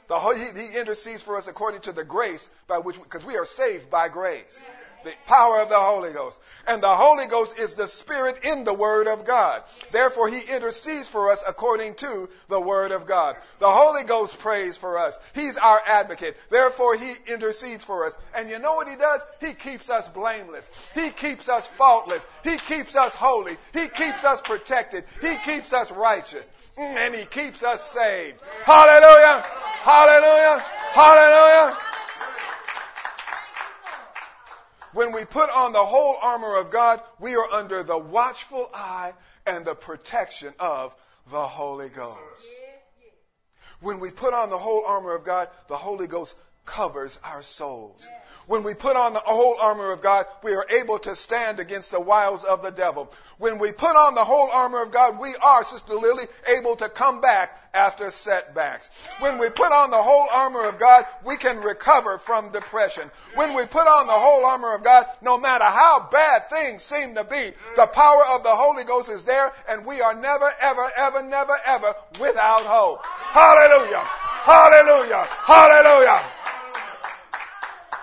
The, 0.10 0.20
he, 0.20 0.60
he 0.60 0.78
intercedes 0.78 1.22
for 1.22 1.38
us 1.38 1.48
according 1.48 1.82
to 1.82 1.92
the 1.92 2.04
grace 2.04 2.50
by 2.68 2.80
which, 2.80 3.02
because 3.02 3.24
we, 3.24 3.34
we 3.34 3.40
are 3.40 3.46
saved 3.46 3.90
by 3.90 4.10
grace 4.10 4.64
the 5.04 5.14
power 5.28 5.62
of 5.62 5.70
the 5.70 5.80
Holy 5.80 6.12
Ghost. 6.12 6.40
And 6.68 6.84
the 6.84 6.96
Holy 6.96 7.28
Ghost 7.28 7.58
is 7.58 7.76
the 7.76 7.88
Spirit 7.88 8.44
in 8.44 8.64
the 8.64 8.74
Word 8.74 9.08
of 9.08 9.26
God. 9.26 9.64
Therefore, 9.92 10.30
He 10.30 10.42
intercedes 10.54 11.08
for 11.08 11.32
us 11.32 11.44
according 11.48 11.96
to 11.96 12.30
the 12.48 12.60
Word 12.60 12.92
of 12.92 13.08
God. 13.08 13.36
The 13.60 13.70
Holy 13.70 14.04
Ghost 14.04 14.40
prays 14.40 14.78
for 14.78 14.98
us. 14.98 15.18
He's 15.34 15.58
our 15.58 15.82
advocate. 15.88 16.36
Therefore, 16.50 16.98
He 16.98 17.14
intercedes 17.28 17.84
for 17.84 18.06
us. 18.06 18.18
And 18.36 18.50
you 18.50 18.60
know 18.60 18.76
what 18.76 18.90
He 18.90 18.96
does? 18.96 19.22
He 19.40 19.54
keeps 19.54 19.90
us 19.90 20.08
blameless. 20.08 20.70
He 20.94 21.10
keeps 21.12 21.50
us 21.50 21.68
faultless. 21.68 22.28
He 22.44 22.58
keeps 22.58 22.96
us 22.96 23.16
holy. 23.16 23.54
He 23.74 23.88
keeps 23.88 24.24
us 24.26 24.42
protected. 24.42 25.04
He 25.22 25.36
keeps 25.46 25.74
us 25.74 25.92
righteous. 25.92 26.50
Mm, 26.78 26.96
and 26.96 27.16
He 27.16 27.26
keeps 27.26 27.64
us 27.64 27.84
saved. 27.84 28.40
Hallelujah! 28.64 29.46
Hallelujah! 29.82 30.64
Hallelujah! 30.94 31.78
When 34.92 35.14
we 35.14 35.24
put 35.24 35.50
on 35.50 35.72
the 35.72 35.86
whole 35.86 36.18
armor 36.22 36.58
of 36.58 36.72
God, 36.72 37.02
we 37.20 37.36
are 37.36 37.50
under 37.54 37.84
the 37.84 37.98
watchful 37.98 38.70
eye 38.74 39.14
and 39.46 39.64
the 39.64 39.76
protection 39.76 40.54
of 40.60 40.96
the 41.32 41.42
Holy 41.42 41.90
Ghost. 41.90 42.18
When 43.82 44.00
we 44.00 44.12
put 44.12 44.34
on 44.34 44.50
the 44.50 44.58
whole 44.58 44.84
armor 44.86 45.16
of 45.16 45.24
God, 45.24 45.48
the 45.68 45.78
Holy 45.78 46.08
Ghost 46.08 46.36
covers 46.66 47.18
our 47.24 47.42
souls. 47.42 48.06
When 48.48 48.64
we 48.64 48.74
put 48.74 48.96
on 48.96 49.14
the 49.14 49.20
whole 49.20 49.58
armor 49.62 49.92
of 49.92 50.02
God, 50.02 50.26
we 50.44 50.56
are 50.56 50.66
able 50.82 51.00
to 51.00 51.16
stand 51.16 51.60
against 51.60 51.92
the 51.92 52.02
wiles 52.02 52.44
of 52.44 52.64
the 52.64 52.72
devil. 52.72 53.14
When 53.38 53.60
we 53.60 53.72
put 53.72 53.96
on 53.96 54.16
the 54.16 54.26
whole 54.26 54.50
armor 54.52 54.82
of 54.82 54.92
God, 54.92 55.20
we 55.20 55.36
are, 55.36 55.64
Sister 55.64 55.94
Lily, 55.94 56.26
able 56.58 56.76
to 56.78 56.90
come 56.90 57.22
back 57.22 57.59
after 57.74 58.10
setbacks. 58.10 58.90
When 59.20 59.40
we 59.40 59.50
put 59.50 59.72
on 59.72 59.92
the 59.92 60.02
whole 60.02 60.28
armor 60.32 60.68
of 60.68 60.80
God, 60.80 61.06
we 61.26 61.38
can 61.38 61.62
recover 61.62 62.18
from 62.18 62.52
depression. 62.52 63.10
When 63.36 63.54
we 63.56 63.66
put 63.66 63.88
on 63.88 64.08
the 64.08 64.14
whole 64.14 64.46
armor 64.46 64.76
of 64.76 64.84
God, 64.84 65.06
no 65.22 65.38
matter 65.38 65.66
how 65.66 66.08
bad 66.12 66.50
things 66.50 66.84
seem 66.84 67.16
to 67.16 67.24
be, 67.24 67.52
the 67.76 67.88
power 67.88 68.22
of 68.32 68.44
the 68.44 68.56
Holy 68.56 68.84
Ghost 68.84 69.10
is 69.10 69.24
there 69.24 69.54
and 69.70 69.86
we 69.86 70.02
are 70.02 70.14
never, 70.14 70.52
ever, 70.60 70.92
ever, 70.98 71.24
never, 71.24 71.58
ever 71.66 71.94
without 72.20 72.64
hope. 72.64 73.06
Hallelujah! 73.06 74.04
Hallelujah! 74.44 75.28
Hallelujah! 75.46 76.22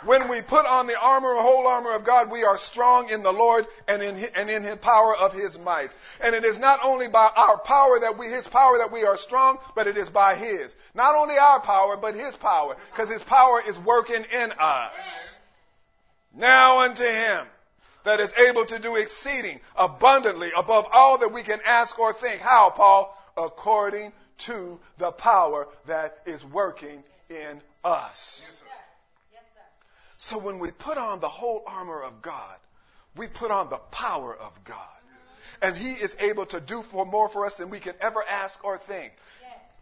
When 0.07 0.29
we 0.29 0.41
put 0.41 0.67
on 0.67 0.87
the 0.87 0.99
armor, 1.01 1.35
whole 1.35 1.67
armor 1.67 1.95
of 1.95 2.05
God, 2.05 2.31
we 2.31 2.45
are 2.45 2.57
strong 2.57 3.11
in 3.11 3.25
the 3.25 3.33
Lord 3.33 3.67
and 3.89 4.01
in, 4.01 4.17
and 4.37 4.49
in 4.49 4.63
the 4.63 4.77
power 4.77 5.17
of 5.17 5.33
His 5.33 5.59
might. 5.59 5.91
And 6.21 6.33
it 6.33 6.45
is 6.45 6.61
not 6.61 6.79
only 6.85 7.09
by 7.09 7.29
our 7.37 7.59
power 7.59 7.99
that 8.01 8.17
we, 8.17 8.27
His 8.27 8.47
power 8.47 8.79
that 8.79 8.93
we 8.93 9.05
are 9.05 9.17
strong, 9.17 9.59
but 9.75 9.89
it 9.89 9.97
is 9.97 10.09
by 10.09 10.37
His. 10.37 10.77
Not 10.95 11.17
only 11.17 11.37
our 11.37 11.59
power, 11.59 11.97
but 11.97 12.15
His 12.15 12.37
power, 12.37 12.77
because 12.91 13.11
His 13.11 13.25
power 13.25 13.61
is 13.67 13.79
working 13.81 14.25
in 14.33 14.53
us. 14.61 15.39
Now 16.35 16.85
unto 16.85 17.05
Him 17.05 17.45
that 18.05 18.21
is 18.21 18.33
able 18.35 18.65
to 18.67 18.79
do 18.79 18.95
exceeding 18.95 19.59
abundantly 19.77 20.51
above 20.57 20.87
all 20.95 21.19
that 21.19 21.33
we 21.33 21.43
can 21.43 21.59
ask 21.67 21.99
or 21.99 22.13
think. 22.13 22.41
How, 22.41 22.71
Paul? 22.71 23.13
According 23.37 24.13
to 24.39 24.79
the 24.99 25.11
power 25.11 25.67
that 25.87 26.19
is 26.27 26.45
working 26.45 27.03
in 27.29 27.61
us. 27.85 28.63
So 30.17 30.39
when 30.39 30.59
we 30.59 30.71
put 30.71 30.99
on 30.99 31.21
the 31.21 31.29
whole 31.29 31.63
armor 31.67 32.03
of 32.03 32.23
God, 32.23 32.57
we 33.17 33.27
put 33.29 33.51
on 33.51 33.71
the 33.71 33.77
power 33.77 34.35
of 34.35 34.65
God. 34.65 34.79
And 35.63 35.77
He 35.77 35.93
is 35.93 36.17
able 36.21 36.47
to 36.47 36.61
do 36.61 36.83
for 36.83 37.07
more 37.07 37.29
for 37.29 37.47
us 37.47 37.57
than 37.57 37.71
we 37.71 37.81
can 37.81 37.95
ever 38.01 38.23
ask 38.29 38.65
or 38.65 38.77
think. 38.77 39.13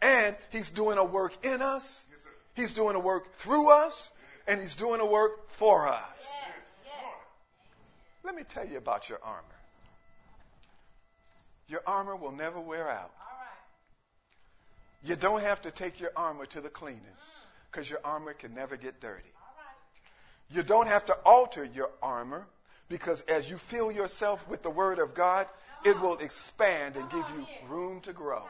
And 0.00 0.36
He's 0.50 0.70
doing 0.70 0.98
a 0.98 1.04
work 1.04 1.44
in 1.44 1.62
us. 1.62 2.06
He's 2.54 2.74
doing 2.74 2.94
a 2.94 3.00
work 3.00 3.32
through 3.34 3.70
us. 3.70 4.10
And 4.46 4.60
He's 4.60 4.76
doing 4.76 5.00
a 5.00 5.06
work 5.06 5.50
for 5.50 5.88
us. 5.88 6.34
Let 8.22 8.34
me 8.34 8.42
tell 8.48 8.66
you 8.66 8.78
about 8.78 9.08
your 9.08 9.18
armor. 9.22 9.42
Your 11.68 11.82
armor 11.86 12.16
will 12.16 12.32
never 12.32 12.60
wear 12.60 12.88
out. 12.88 13.10
You 15.02 15.16
don't 15.16 15.42
have 15.42 15.60
to 15.62 15.70
take 15.70 16.00
your 16.00 16.12
armor 16.16 16.46
to 16.46 16.60
the 16.62 16.70
cleaners 16.70 17.02
because 17.70 17.86
mm. 17.86 17.90
your 17.90 18.00
armor 18.04 18.32
can 18.32 18.54
never 18.54 18.76
get 18.76 19.00
dirty. 19.00 19.33
You 20.50 20.62
don't 20.62 20.88
have 20.88 21.06
to 21.06 21.16
alter 21.24 21.64
your 21.64 21.90
armor 22.02 22.46
because 22.88 23.22
as 23.22 23.48
you 23.48 23.56
fill 23.56 23.90
yourself 23.90 24.48
with 24.48 24.62
the 24.62 24.70
Word 24.70 24.98
of 24.98 25.14
God, 25.14 25.46
it 25.84 26.00
will 26.00 26.16
expand 26.18 26.96
and 26.96 27.10
give 27.10 27.24
you 27.36 27.46
room 27.68 28.00
to 28.02 28.12
grow. 28.12 28.42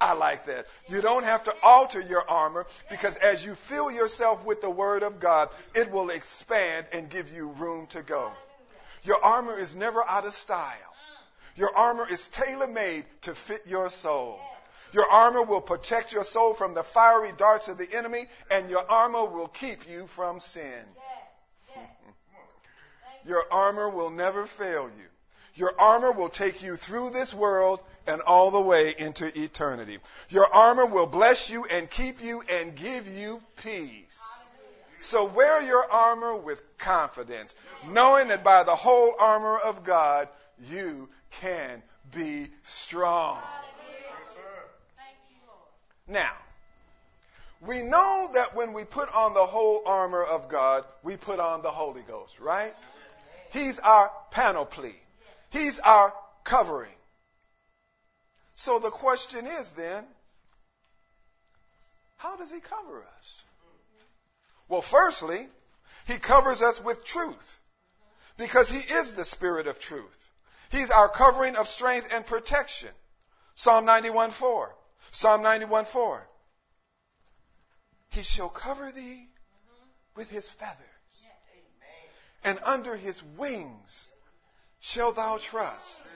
I 0.00 0.12
like 0.12 0.46
that. 0.46 0.66
You 0.88 1.00
don't 1.00 1.24
have 1.24 1.42
to 1.44 1.54
alter 1.62 2.00
your 2.00 2.28
armor 2.28 2.66
because 2.88 3.16
as 3.16 3.44
you 3.44 3.54
fill 3.54 3.90
yourself 3.90 4.44
with 4.44 4.60
the 4.60 4.70
Word 4.70 5.02
of 5.02 5.18
God, 5.18 5.48
it 5.74 5.90
will 5.90 6.10
expand 6.10 6.86
and 6.92 7.10
give 7.10 7.32
you 7.34 7.48
room 7.50 7.86
to 7.88 8.02
go. 8.02 8.30
Your 9.02 9.22
armor 9.24 9.56
is 9.58 9.74
never 9.74 10.04
out 10.06 10.24
of 10.24 10.34
style. 10.34 10.74
Your 11.56 11.76
armor 11.76 12.06
is 12.08 12.28
tailor 12.28 12.68
made 12.68 13.04
to 13.22 13.34
fit 13.34 13.62
your 13.66 13.88
soul. 13.88 14.38
Your 14.92 15.08
armor 15.10 15.42
will 15.42 15.60
protect 15.60 16.12
your 16.12 16.24
soul 16.24 16.54
from 16.54 16.74
the 16.74 16.82
fiery 16.82 17.32
darts 17.36 17.68
of 17.68 17.78
the 17.78 17.88
enemy, 17.92 18.24
and 18.50 18.70
your 18.70 18.90
armor 18.90 19.24
will 19.24 19.48
keep 19.48 19.88
you 19.88 20.06
from 20.06 20.40
sin. 20.40 20.82
Your 23.26 23.44
armor 23.50 23.90
will 23.90 24.10
never 24.10 24.46
fail 24.46 24.84
you. 24.84 25.04
Your 25.54 25.78
armor 25.78 26.12
will 26.12 26.28
take 26.28 26.62
you 26.62 26.76
through 26.76 27.10
this 27.10 27.34
world 27.34 27.80
and 28.06 28.22
all 28.22 28.50
the 28.50 28.60
way 28.60 28.94
into 28.96 29.26
eternity. 29.38 29.98
Your 30.30 30.46
armor 30.46 30.86
will 30.86 31.06
bless 31.06 31.50
you 31.50 31.66
and 31.66 31.90
keep 31.90 32.22
you 32.22 32.42
and 32.50 32.74
give 32.74 33.08
you 33.08 33.42
peace. 33.62 34.46
So 35.00 35.26
wear 35.26 35.62
your 35.62 35.84
armor 35.90 36.36
with 36.36 36.62
confidence, 36.78 37.54
knowing 37.88 38.28
that 38.28 38.44
by 38.44 38.64
the 38.64 38.74
whole 38.74 39.14
armor 39.18 39.58
of 39.58 39.84
God, 39.84 40.28
you 40.70 41.08
can 41.40 41.82
be 42.14 42.48
strong. 42.62 43.38
Now, 46.08 46.32
we 47.60 47.82
know 47.82 48.28
that 48.34 48.54
when 48.54 48.72
we 48.72 48.84
put 48.84 49.14
on 49.14 49.34
the 49.34 49.44
whole 49.44 49.82
armor 49.84 50.22
of 50.22 50.48
God, 50.48 50.84
we 51.02 51.16
put 51.16 51.38
on 51.38 51.62
the 51.62 51.70
Holy 51.70 52.02
Ghost, 52.02 52.40
right? 52.40 52.74
He's 53.52 53.78
our 53.78 54.10
panoply. 54.30 54.94
He's 55.50 55.80
our 55.80 56.14
covering. 56.44 56.90
So 58.54 58.78
the 58.78 58.90
question 58.90 59.46
is 59.46 59.72
then, 59.72 60.04
how 62.16 62.36
does 62.36 62.50
he 62.50 62.60
cover 62.60 63.04
us? 63.18 63.42
Well, 64.68 64.82
firstly, 64.82 65.46
he 66.06 66.18
covers 66.18 66.62
us 66.62 66.82
with 66.82 67.04
truth 67.04 67.60
because 68.36 68.68
he 68.68 68.78
is 68.78 69.14
the 69.14 69.24
spirit 69.24 69.66
of 69.66 69.78
truth. 69.78 70.28
He's 70.70 70.90
our 70.90 71.08
covering 71.08 71.56
of 71.56 71.68
strength 71.68 72.12
and 72.12 72.24
protection. 72.24 72.90
Psalm 73.54 73.84
91 73.84 74.30
4. 74.30 74.74
Psalm 75.10 75.42
91 75.42 75.84
4. 75.84 76.28
He 78.10 78.22
shall 78.22 78.48
cover 78.48 78.90
thee 78.92 79.28
with 80.16 80.30
his 80.30 80.48
feathers, 80.48 81.26
and 82.44 82.58
under 82.64 82.96
his 82.96 83.22
wings 83.36 84.10
shall 84.80 85.12
thou 85.12 85.38
trust. 85.38 86.14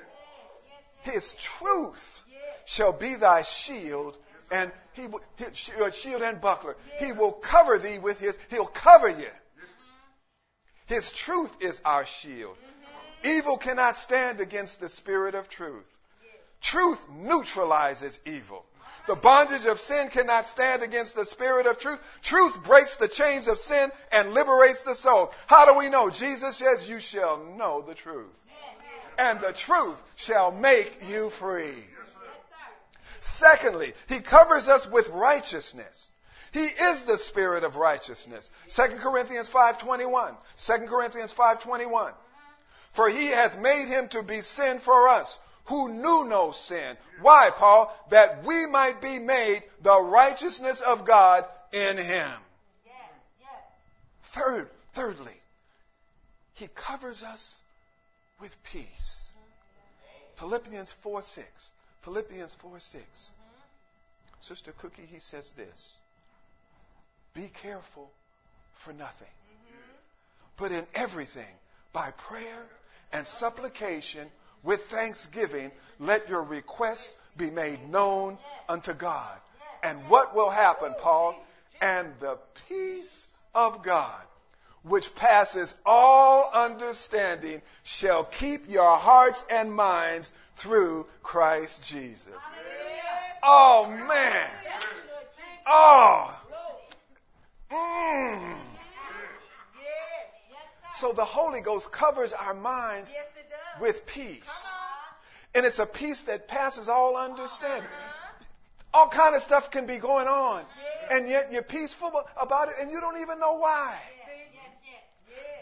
His 1.03 1.33
truth 1.35 2.23
shall 2.65 2.93
be 2.93 3.17
thy 3.17 3.43
shield 3.43 4.17
and 4.53 4.71
he 4.93 5.07
will 5.07 5.23
uh, 5.41 5.91
shield 5.91 6.23
and 6.23 6.41
buckler. 6.41 6.77
He 6.99 7.13
will 7.13 7.33
cover 7.33 7.79
thee 7.79 7.99
with 7.99 8.21
his 8.21 8.39
he'll 8.51 8.67
cover 8.67 9.09
you. 9.09 9.31
His 10.87 11.11
truth 11.11 11.63
is 11.63 11.81
our 11.85 12.05
shield. 12.05 12.57
Evil 13.25 13.57
cannot 13.57 13.97
stand 13.97 14.41
against 14.41 14.81
the 14.81 14.89
spirit 14.89 15.35
of 15.35 15.49
truth. 15.49 15.89
Truth 16.61 17.09
neutralizes 17.11 18.21
evil. 18.27 18.65
The 19.07 19.17
bondage 19.17 19.67
of 19.67 19.81
sin 19.81 20.09
cannot 20.09 20.47
stand 20.47 20.83
against 20.83 21.17
the 21.17 21.25
spirit 21.25 21.67
of 21.67 21.79
truth. 21.79 22.01
Truth 22.23 22.63
breaks 22.63 22.97
the 22.97 23.09
chains 23.09 23.49
of 23.49 23.59
sin 23.59 23.91
and 24.13 24.33
liberates 24.33 24.83
the 24.83 24.95
soul. 24.95 25.33
How 25.47 25.67
do 25.67 25.77
we 25.77 25.89
know? 25.89 26.09
Jesus 26.09 26.57
says, 26.57 26.89
You 26.89 27.01
shall 27.01 27.45
know 27.57 27.83
the 27.83 27.95
truth. 27.95 28.39
And 29.19 29.41
the 29.41 29.53
truth 29.53 30.03
shall 30.17 30.53
make 30.53 31.09
you 31.09 31.31
free. 31.31 31.75
Secondly, 33.21 33.93
he 34.09 34.21
covers 34.21 34.69
us 34.69 34.89
with 34.89 35.09
righteousness. 35.11 36.13
He 36.53 36.65
is 36.65 37.05
the 37.05 37.19
spirit 37.19 37.65
of 37.65 37.77
righteousness. 37.77 38.51
2 38.69 38.99
Corinthians 39.01 39.49
5:21. 39.49 40.37
2 40.57 40.87
Corinthians 40.87 41.33
5:21. 41.33 42.13
For 42.91 43.09
he 43.09 43.29
hath 43.29 43.57
made 43.59 43.89
him 43.89 44.09
to 44.09 44.23
be 44.23 44.43
sin 44.43 44.79
for 44.79 45.09
us 45.09 45.39
who 45.67 45.89
knew 45.93 46.27
no 46.29 46.53
sin. 46.53 46.97
Why, 47.21 47.51
Paul? 47.55 47.95
That 48.11 48.45
we 48.45 48.67
might 48.67 49.01
be 49.01 49.19
made 49.19 49.63
the 49.83 50.01
righteousness 50.01 50.81
of 50.81 51.05
God 51.05 51.45
in 51.73 51.97
him. 51.97 52.31
Third, 54.23 54.69
thirdly, 54.95 55.39
he 56.55 56.67
covers 56.75 57.23
us 57.23 57.61
with 58.41 58.57
peace. 58.65 59.31
Philippians 60.37 60.91
4 60.93 61.23
6. 61.23 61.71
Philippians 62.01 62.55
4 62.55 62.81
6. 62.81 63.31
Sister 64.41 64.73
Cookie, 64.73 65.07
he 65.11 65.21
says 65.21 65.51
this 65.53 65.99
Be 67.35 67.49
careful 67.63 68.11
for 68.73 68.93
nothing, 68.93 69.29
but 70.57 70.73
in 70.73 70.87
everything, 70.95 71.55
by 71.93 72.11
prayer 72.13 72.67
and 73.13 73.27
supplication 73.27 74.29
with 74.63 74.83
thanksgiving, 74.85 75.73
let 75.99 76.29
your 76.29 76.43
requests 76.43 77.15
be 77.37 77.51
made 77.51 77.89
known 77.89 78.39
unto 78.69 78.93
God. 78.93 79.37
And 79.83 79.99
what 80.09 80.35
will 80.35 80.51
happen, 80.51 80.95
Paul? 80.99 81.35
And 81.81 82.13
the 82.21 82.39
peace 82.69 83.27
of 83.55 83.83
God, 83.83 84.23
which 84.83 85.15
passes 85.15 85.75
all 85.85 86.51
understanding, 86.55 87.63
shall 87.83 88.25
keep 88.25 88.69
your 88.69 88.97
hearts 88.97 89.45
and 89.51 89.73
minds 89.75 90.33
through 90.57 91.07
Christ 91.23 91.85
Jesus. 91.85 92.29
Oh, 93.43 93.89
man. 94.09 94.51
Oh. 95.67 96.41
Mm. 97.73 98.57
So 100.95 101.13
the 101.13 101.25
Holy 101.25 101.61
Ghost 101.63 101.91
covers 101.91 102.33
our 102.33 102.55
minds 102.55 103.13
with 103.81 104.07
peace. 104.07 104.69
And 105.55 105.67
it's 105.67 105.79
a 105.79 105.87
peace 105.87 106.23
that 106.23 106.49
passes 106.49 106.89
all 106.89 107.17
understanding. 107.17 107.89
All 108.95 109.09
kind 109.09 109.35
of 109.35 109.43
stuff 109.43 109.71
can 109.71 109.87
be 109.87 109.99
going 109.99 110.27
on. 110.27 110.65
And 111.11 111.29
yet 111.29 111.53
you're 111.53 111.63
peaceful 111.63 112.11
about 112.41 112.69
it 112.69 112.75
and 112.81 112.91
you 112.91 113.01
don't 113.01 113.21
even 113.21 113.39
know 113.39 113.59
why. 113.59 113.99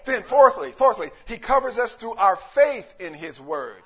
Then 0.04 0.22
fourthly, 0.22 0.70
fourthly, 0.70 1.10
he 1.26 1.36
covers 1.36 1.78
us 1.78 1.94
through 1.94 2.14
our 2.14 2.36
faith 2.36 2.94
in 3.00 3.14
his 3.14 3.40
word. 3.40 3.82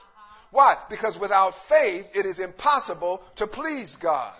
Why? 0.51 0.77
Because 0.89 1.19
without 1.19 1.55
faith 1.55 2.17
it 2.17 2.27
is 2.27 2.39
impossible 2.39 3.23
to 3.37 3.47
please 3.47 3.97
God. 3.97 4.33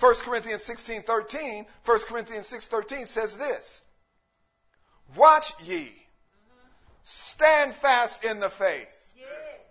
1 0.00 0.14
Corinthians 0.22 0.64
16, 0.64 1.02
13, 1.02 1.66
1 1.84 1.98
Corinthians 2.08 2.46
6, 2.46 2.66
13 2.66 3.06
says 3.06 3.36
this. 3.36 3.82
Watch 5.16 5.52
ye. 5.64 5.90
Stand 7.02 7.74
fast 7.74 8.24
in 8.24 8.40
the 8.40 8.48
faith. 8.48 8.93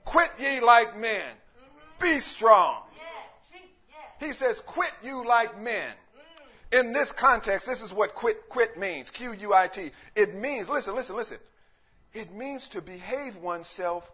Quit 0.05 0.29
ye 0.39 0.59
like 0.61 0.97
men. 0.97 1.21
Mm-hmm. 1.21 2.01
Be 2.01 2.19
strong. 2.19 2.81
He 4.19 4.31
says, 4.31 4.61
quit 4.61 4.91
you 5.03 5.27
like 5.27 5.59
men. 5.59 5.91
Mm. 6.73 6.79
In 6.79 6.93
this 6.93 7.11
context, 7.11 7.67
this 7.67 7.83
is 7.83 7.91
what 7.93 8.15
quit, 8.15 8.47
quit 8.47 8.77
means. 8.77 9.11
Q-U-I-T. 9.11 9.91
It 10.15 10.35
means, 10.35 10.69
listen, 10.69 10.95
listen, 10.95 11.17
listen. 11.17 11.37
It 12.13 12.33
means 12.33 12.67
to 12.69 12.81
behave 12.81 13.35
oneself 13.37 14.09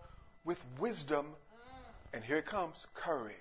with 0.46 0.64
wisdom. 0.80 1.26
Mm. 1.26 2.16
And 2.16 2.24
here 2.24 2.38
it 2.38 2.46
comes, 2.46 2.88
courage. 2.96 3.36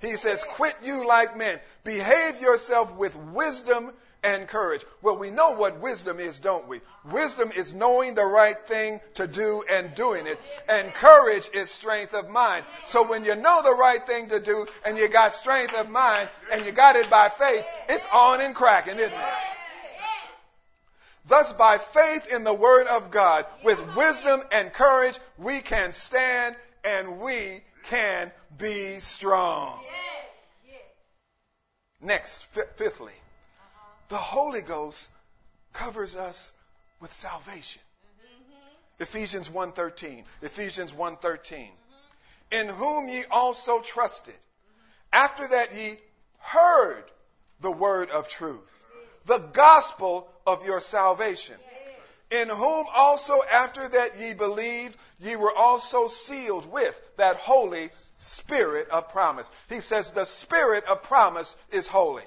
He 0.00 0.16
says, 0.16 0.42
quit 0.44 0.74
you 0.82 1.06
like 1.06 1.36
men. 1.36 1.60
Behave 1.84 2.40
yourself 2.40 2.96
with 2.96 3.14
wisdom 3.16 3.92
and 4.22 4.46
courage. 4.46 4.84
Well, 5.02 5.16
we 5.16 5.30
know 5.30 5.52
what 5.52 5.80
wisdom 5.80 6.20
is, 6.20 6.38
don't 6.38 6.68
we? 6.68 6.80
Wisdom 7.04 7.50
is 7.56 7.74
knowing 7.74 8.14
the 8.14 8.24
right 8.24 8.58
thing 8.66 9.00
to 9.14 9.26
do 9.26 9.64
and 9.70 9.94
doing 9.94 10.26
it. 10.26 10.38
And 10.68 10.92
courage 10.94 11.48
is 11.54 11.70
strength 11.70 12.14
of 12.14 12.28
mind. 12.28 12.64
So 12.84 13.08
when 13.08 13.24
you 13.24 13.36
know 13.36 13.62
the 13.62 13.74
right 13.74 14.04
thing 14.06 14.28
to 14.28 14.40
do 14.40 14.66
and 14.86 14.98
you 14.98 15.08
got 15.08 15.34
strength 15.34 15.74
of 15.78 15.90
mind 15.90 16.28
and 16.52 16.64
you 16.64 16.72
got 16.72 16.96
it 16.96 17.08
by 17.08 17.28
faith, 17.28 17.64
it's 17.88 18.06
on 18.12 18.40
and 18.40 18.54
cracking, 18.54 18.98
isn't 18.98 19.12
it? 19.12 19.24
Thus, 21.26 21.52
by 21.52 21.78
faith 21.78 22.32
in 22.32 22.44
the 22.44 22.54
Word 22.54 22.88
of 22.88 23.10
God, 23.10 23.46
with 23.62 23.94
wisdom 23.94 24.40
and 24.52 24.72
courage, 24.72 25.16
we 25.38 25.60
can 25.60 25.92
stand 25.92 26.56
and 26.82 27.20
we 27.20 27.60
can 27.84 28.32
be 28.58 28.98
strong. 28.98 29.78
Next, 32.00 32.46
fifthly, 32.46 33.12
the 34.10 34.16
Holy 34.16 34.60
Ghost 34.60 35.08
covers 35.72 36.16
us 36.16 36.52
with 37.00 37.12
salvation. 37.12 37.80
Mm-hmm. 38.22 39.02
Ephesians 39.02 39.48
1:13. 39.48 40.24
Ephesians 40.42 40.92
1:13. 40.92 41.20
Mm-hmm. 41.22 41.70
In 42.50 42.68
whom 42.68 43.08
ye 43.08 43.22
also 43.30 43.80
trusted, 43.80 44.34
after 45.12 45.48
that 45.48 45.74
ye 45.74 45.96
heard 46.40 47.04
the 47.60 47.70
word 47.70 48.10
of 48.10 48.28
truth, 48.28 48.84
the 49.26 49.38
gospel 49.38 50.28
of 50.46 50.66
your 50.66 50.80
salvation. 50.80 51.56
In 52.32 52.48
whom 52.48 52.86
also 52.94 53.40
after 53.52 53.88
that 53.88 54.18
ye 54.18 54.34
believed, 54.34 54.96
ye 55.20 55.36
were 55.36 55.54
also 55.54 56.08
sealed 56.08 56.70
with 56.70 56.96
that 57.16 57.36
holy 57.36 57.90
spirit 58.18 58.88
of 58.90 59.08
promise. 59.10 59.50
He 59.68 59.80
says 59.80 60.10
the 60.10 60.24
spirit 60.24 60.84
of 60.84 61.02
promise 61.02 61.56
is 61.72 61.86
holy. 61.86 62.24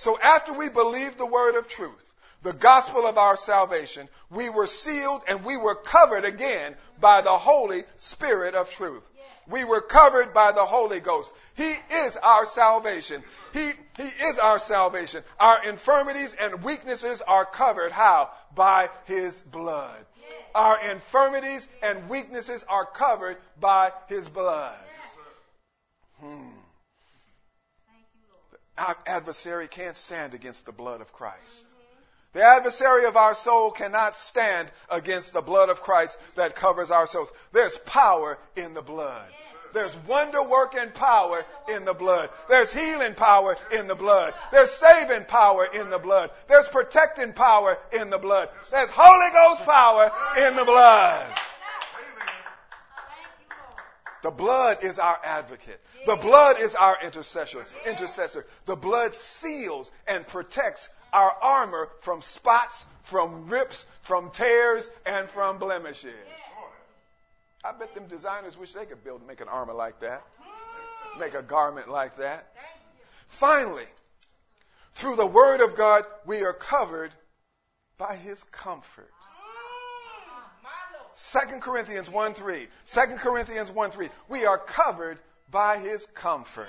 So 0.00 0.18
after 0.18 0.54
we 0.54 0.70
believed 0.70 1.18
the 1.18 1.26
word 1.26 1.56
of 1.56 1.68
truth, 1.68 2.14
the 2.42 2.54
gospel 2.54 3.06
of 3.06 3.18
our 3.18 3.36
salvation, 3.36 4.08
we 4.30 4.48
were 4.48 4.66
sealed 4.66 5.20
and 5.28 5.44
we 5.44 5.58
were 5.58 5.74
covered 5.74 6.24
again 6.24 6.74
by 7.02 7.20
the 7.20 7.36
Holy 7.36 7.82
Spirit 7.98 8.54
of 8.54 8.70
truth. 8.70 9.02
We 9.46 9.64
were 9.64 9.82
covered 9.82 10.32
by 10.32 10.52
the 10.52 10.64
Holy 10.64 11.00
Ghost. 11.00 11.34
He 11.54 11.74
is 12.06 12.16
our 12.16 12.46
salvation. 12.46 13.22
He, 13.52 13.72
he 13.98 14.24
is 14.24 14.38
our 14.38 14.58
salvation. 14.58 15.22
Our 15.38 15.68
infirmities 15.68 16.34
and 16.40 16.64
weaknesses 16.64 17.20
are 17.20 17.44
covered. 17.44 17.92
How? 17.92 18.30
By 18.54 18.88
His 19.04 19.38
blood. 19.38 19.98
Our 20.54 20.78
infirmities 20.92 21.68
and 21.82 22.08
weaknesses 22.08 22.64
are 22.66 22.86
covered 22.86 23.36
by 23.60 23.92
His 24.08 24.30
blood. 24.30 24.78
Hmm. 26.20 26.59
Our 28.80 28.96
adversary 29.06 29.68
can't 29.68 29.94
stand 29.94 30.32
against 30.32 30.64
the 30.64 30.72
blood 30.72 31.02
of 31.02 31.12
Christ. 31.12 31.68
The 32.32 32.42
adversary 32.42 33.04
of 33.04 33.16
our 33.16 33.34
soul 33.34 33.72
cannot 33.72 34.16
stand 34.16 34.70
against 34.88 35.34
the 35.34 35.42
blood 35.42 35.68
of 35.68 35.82
Christ 35.82 36.18
that 36.36 36.56
covers 36.56 36.90
our 36.90 37.06
souls. 37.06 37.30
There's 37.52 37.76
power 37.76 38.38
in 38.56 38.72
the 38.72 38.82
blood. 38.82 39.26
There's 39.74 39.94
wonder 40.08 40.42
working 40.42 40.90
power 40.94 41.44
in 41.74 41.84
the 41.84 41.92
blood. 41.92 42.30
There's 42.48 42.72
healing 42.72 43.14
power 43.14 43.54
in 43.76 43.86
the 43.86 43.94
blood. 43.94 44.32
There's 44.50 44.70
saving 44.70 45.26
power 45.26 45.66
in 45.66 45.90
the 45.90 45.98
blood. 45.98 46.30
There's 46.48 46.66
protecting 46.66 47.34
power 47.34 47.76
in 47.92 48.08
the 48.08 48.18
blood. 48.18 48.48
There's 48.70 48.90
Holy 48.90 49.30
Ghost 49.32 49.66
power 49.68 50.10
in 50.48 50.56
the 50.56 50.64
blood. 50.64 51.26
The 54.22 54.30
blood 54.30 54.78
is 54.82 54.98
our 54.98 55.18
advocate. 55.24 55.80
The 56.06 56.16
blood 56.16 56.58
is 56.60 56.74
our 56.74 56.96
intercessor. 57.04 57.64
Intercessor. 57.86 58.46
The 58.66 58.76
blood 58.76 59.14
seals 59.14 59.90
and 60.06 60.26
protects 60.26 60.88
our 61.12 61.30
armor 61.42 61.88
from 62.00 62.22
spots, 62.22 62.84
from 63.04 63.48
rips, 63.48 63.86
from 64.02 64.30
tears, 64.30 64.88
and 65.04 65.28
from 65.28 65.58
blemishes. 65.58 66.14
I 67.62 67.72
bet 67.72 67.94
them 67.94 68.06
designers 68.06 68.56
wish 68.56 68.72
they 68.72 68.86
could 68.86 69.04
build 69.04 69.26
make 69.26 69.40
an 69.40 69.48
armor 69.48 69.74
like 69.74 70.00
that. 70.00 70.22
Make 71.18 71.34
a 71.34 71.42
garment 71.42 71.90
like 71.90 72.16
that. 72.16 72.46
Finally, 73.26 73.84
through 74.92 75.16
the 75.16 75.26
word 75.26 75.60
of 75.60 75.76
God, 75.76 76.04
we 76.24 76.42
are 76.42 76.54
covered 76.54 77.10
by 77.98 78.16
his 78.16 78.44
comfort. 78.44 79.10
2 81.14 81.58
Corinthians 81.60 82.08
1 82.08 82.34
3. 82.34 82.66
2 82.86 83.00
Corinthians 83.18 83.70
1 83.70 83.90
3. 83.90 84.08
We 84.28 84.46
are 84.46 84.56
covered 84.56 85.18
by 85.50 85.78
his 85.78 86.06
comfort. 86.06 86.68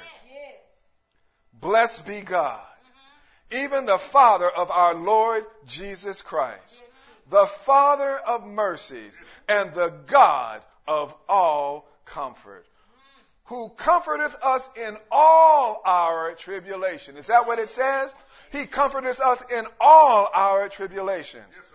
Blessed 1.53 2.07
be 2.07 2.21
God, 2.21 2.59
mm-hmm. 2.59 3.65
even 3.65 3.85
the 3.85 3.99
Father 3.99 4.49
of 4.49 4.71
our 4.71 4.95
Lord 4.95 5.43
Jesus 5.67 6.23
Christ, 6.23 6.83
mm-hmm. 6.83 7.35
the 7.35 7.45
Father 7.45 8.17
of 8.27 8.47
mercies 8.47 9.21
and 9.47 9.71
the 9.73 9.93
God 10.07 10.61
of 10.87 11.15
all 11.29 11.87
comfort, 12.05 12.65
mm-hmm. 12.65 13.55
who 13.55 13.69
comforteth 13.69 14.35
us 14.43 14.67
in 14.75 14.97
all 15.11 15.81
our 15.85 16.33
tribulation. 16.33 17.15
Is 17.15 17.27
that 17.27 17.45
what 17.45 17.59
it 17.59 17.69
says? 17.69 18.15
He 18.51 18.65
comforteth 18.65 19.21
us 19.21 19.43
in 19.51 19.65
all 19.79 20.29
our 20.33 20.67
tribulations. 20.67 21.45
Yes, 21.55 21.73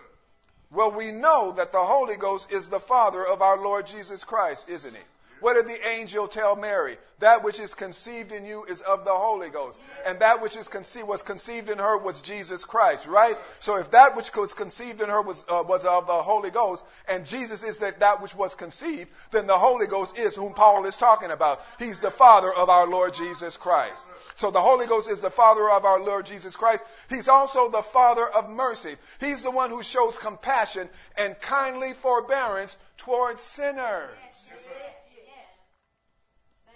well, 0.69 0.91
we 0.91 1.11
know 1.11 1.53
that 1.53 1.71
the 1.71 1.79
Holy 1.79 2.17
Ghost 2.17 2.51
is 2.51 2.67
the 2.67 2.79
Father 2.79 3.25
of 3.25 3.41
our 3.41 3.57
Lord 3.57 3.87
Jesus 3.87 4.25
Christ, 4.25 4.69
isn't 4.69 4.93
he? 4.93 5.01
What 5.39 5.53
did 5.53 5.67
the 5.67 5.87
angel 5.89 6.27
tell 6.27 6.55
Mary? 6.55 6.97
That 7.19 7.43
which 7.43 7.59
is 7.59 7.73
conceived 7.73 8.31
in 8.31 8.45
you 8.45 8.63
is 8.65 8.81
of 8.81 9.05
the 9.05 9.13
Holy 9.13 9.49
Ghost. 9.49 9.79
And 10.05 10.19
that 10.19 10.41
which 10.41 10.55
is 10.55 10.67
conceived, 10.67 11.07
was 11.07 11.23
conceived 11.23 11.69
in 11.69 11.79
her 11.79 11.97
was 11.97 12.21
Jesus 12.21 12.63
Christ, 12.63 13.07
right? 13.07 13.35
So 13.59 13.77
if 13.77 13.91
that 13.91 14.15
which 14.15 14.35
was 14.35 14.53
conceived 14.53 15.01
in 15.01 15.09
her 15.09 15.21
was, 15.21 15.43
uh, 15.49 15.63
was 15.67 15.85
of 15.85 16.07
the 16.07 16.13
Holy 16.13 16.51
Ghost, 16.51 16.85
and 17.07 17.25
Jesus 17.25 17.63
is 17.63 17.77
that, 17.77 17.99
that 17.99 18.21
which 18.21 18.35
was 18.35 18.55
conceived, 18.55 19.09
then 19.31 19.47
the 19.47 19.57
Holy 19.57 19.87
Ghost 19.87 20.17
is 20.17 20.35
whom 20.35 20.53
Paul 20.53 20.85
is 20.85 20.95
talking 20.95 21.31
about. 21.31 21.61
He's 21.79 21.99
the 21.99 22.11
Father 22.11 22.53
of 22.53 22.69
our 22.69 22.87
Lord 22.87 23.13
Jesus 23.13 23.57
Christ. 23.57 24.05
So 24.35 24.51
the 24.51 24.61
Holy 24.61 24.85
Ghost 24.85 25.09
is 25.09 25.21
the 25.21 25.31
Father 25.31 25.69
of 25.69 25.85
our 25.85 25.99
Lord 25.99 26.25
Jesus 26.25 26.55
Christ. 26.55 26.83
He's 27.09 27.27
also 27.27 27.69
the 27.71 27.81
Father 27.81 28.27
of 28.27 28.49
mercy. 28.49 28.95
He's 29.19 29.43
the 29.43 29.51
one 29.51 29.69
who 29.71 29.81
shows 29.81 30.17
compassion 30.17 30.89
and 31.17 31.39
kindly 31.39 31.93
forbearance 31.93 32.77
towards 32.97 33.41
sinners 33.41 34.11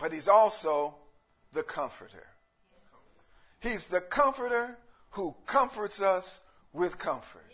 but 0.02 0.12
he's 0.12 0.28
also 0.28 0.94
the 1.54 1.64
comforter. 1.64 2.26
He's 3.60 3.88
the 3.88 4.02
comforter 4.02 4.78
who 5.12 5.36
comforts 5.46 6.02
us 6.02 6.42
with 6.74 6.98
comfort. 6.98 7.46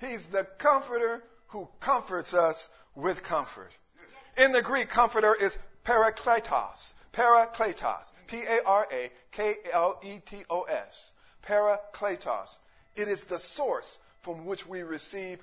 He's 0.00 0.26
the 0.26 0.44
comforter 0.44 1.24
who 1.48 1.68
comforts 1.80 2.34
us 2.34 2.68
with 2.94 3.22
comfort. 3.22 3.72
In 4.36 4.52
the 4.52 4.60
Greek, 4.62 4.90
comforter 4.90 5.34
is 5.34 5.56
parakletos. 5.84 6.92
Parakletos. 7.12 8.12
P-A-R-A-K-L-E-T-O-S. 8.26 8.72
Parakletos. 11.46 12.58
It 12.94 13.08
is 13.08 13.24
the 13.24 13.38
source 13.38 13.98
from 14.20 14.44
which 14.44 14.66
we 14.66 14.82
receive 14.82 15.42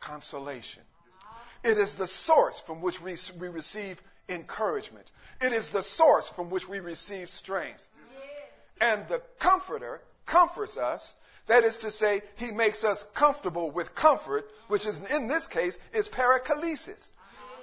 consolation. 0.00 0.84
It 1.64 1.78
is 1.78 1.94
the 1.94 2.06
source 2.06 2.60
from 2.60 2.80
which 2.80 3.00
we, 3.00 3.16
we 3.40 3.48
receive 3.48 4.00
encouragement. 4.28 5.10
It 5.40 5.52
is 5.52 5.70
the 5.70 5.82
source 5.82 6.28
from 6.28 6.50
which 6.50 6.68
we 6.68 6.80
receive 6.80 7.28
strength. 7.28 7.86
And 8.80 9.06
the 9.08 9.22
comforter 9.38 10.00
comforts 10.26 10.76
us. 10.76 11.14
That 11.46 11.62
is 11.64 11.78
to 11.78 11.90
say, 11.90 12.22
he 12.36 12.50
makes 12.50 12.82
us 12.84 13.04
comfortable 13.14 13.70
with 13.70 13.94
comfort, 13.94 14.50
which 14.68 14.84
is 14.84 15.00
in 15.00 15.28
this 15.28 15.46
case 15.46 15.78
is 15.94 16.08
paraklesis. 16.08 17.08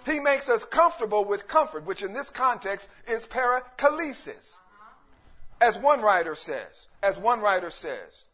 He 0.05 0.19
makes 0.19 0.49
us 0.49 0.65
comfortable 0.65 1.25
with 1.25 1.47
comfort, 1.47 1.85
which 1.85 2.03
in 2.03 2.13
this 2.13 2.29
context 2.29 2.89
is 3.07 3.25
paraklesis. 3.25 4.55
As 5.61 5.77
one 5.77 6.01
writer 6.01 6.35
says, 6.35 6.87
as 7.01 7.17
one 7.17 7.41
writer 7.41 7.71
says, 7.71 8.25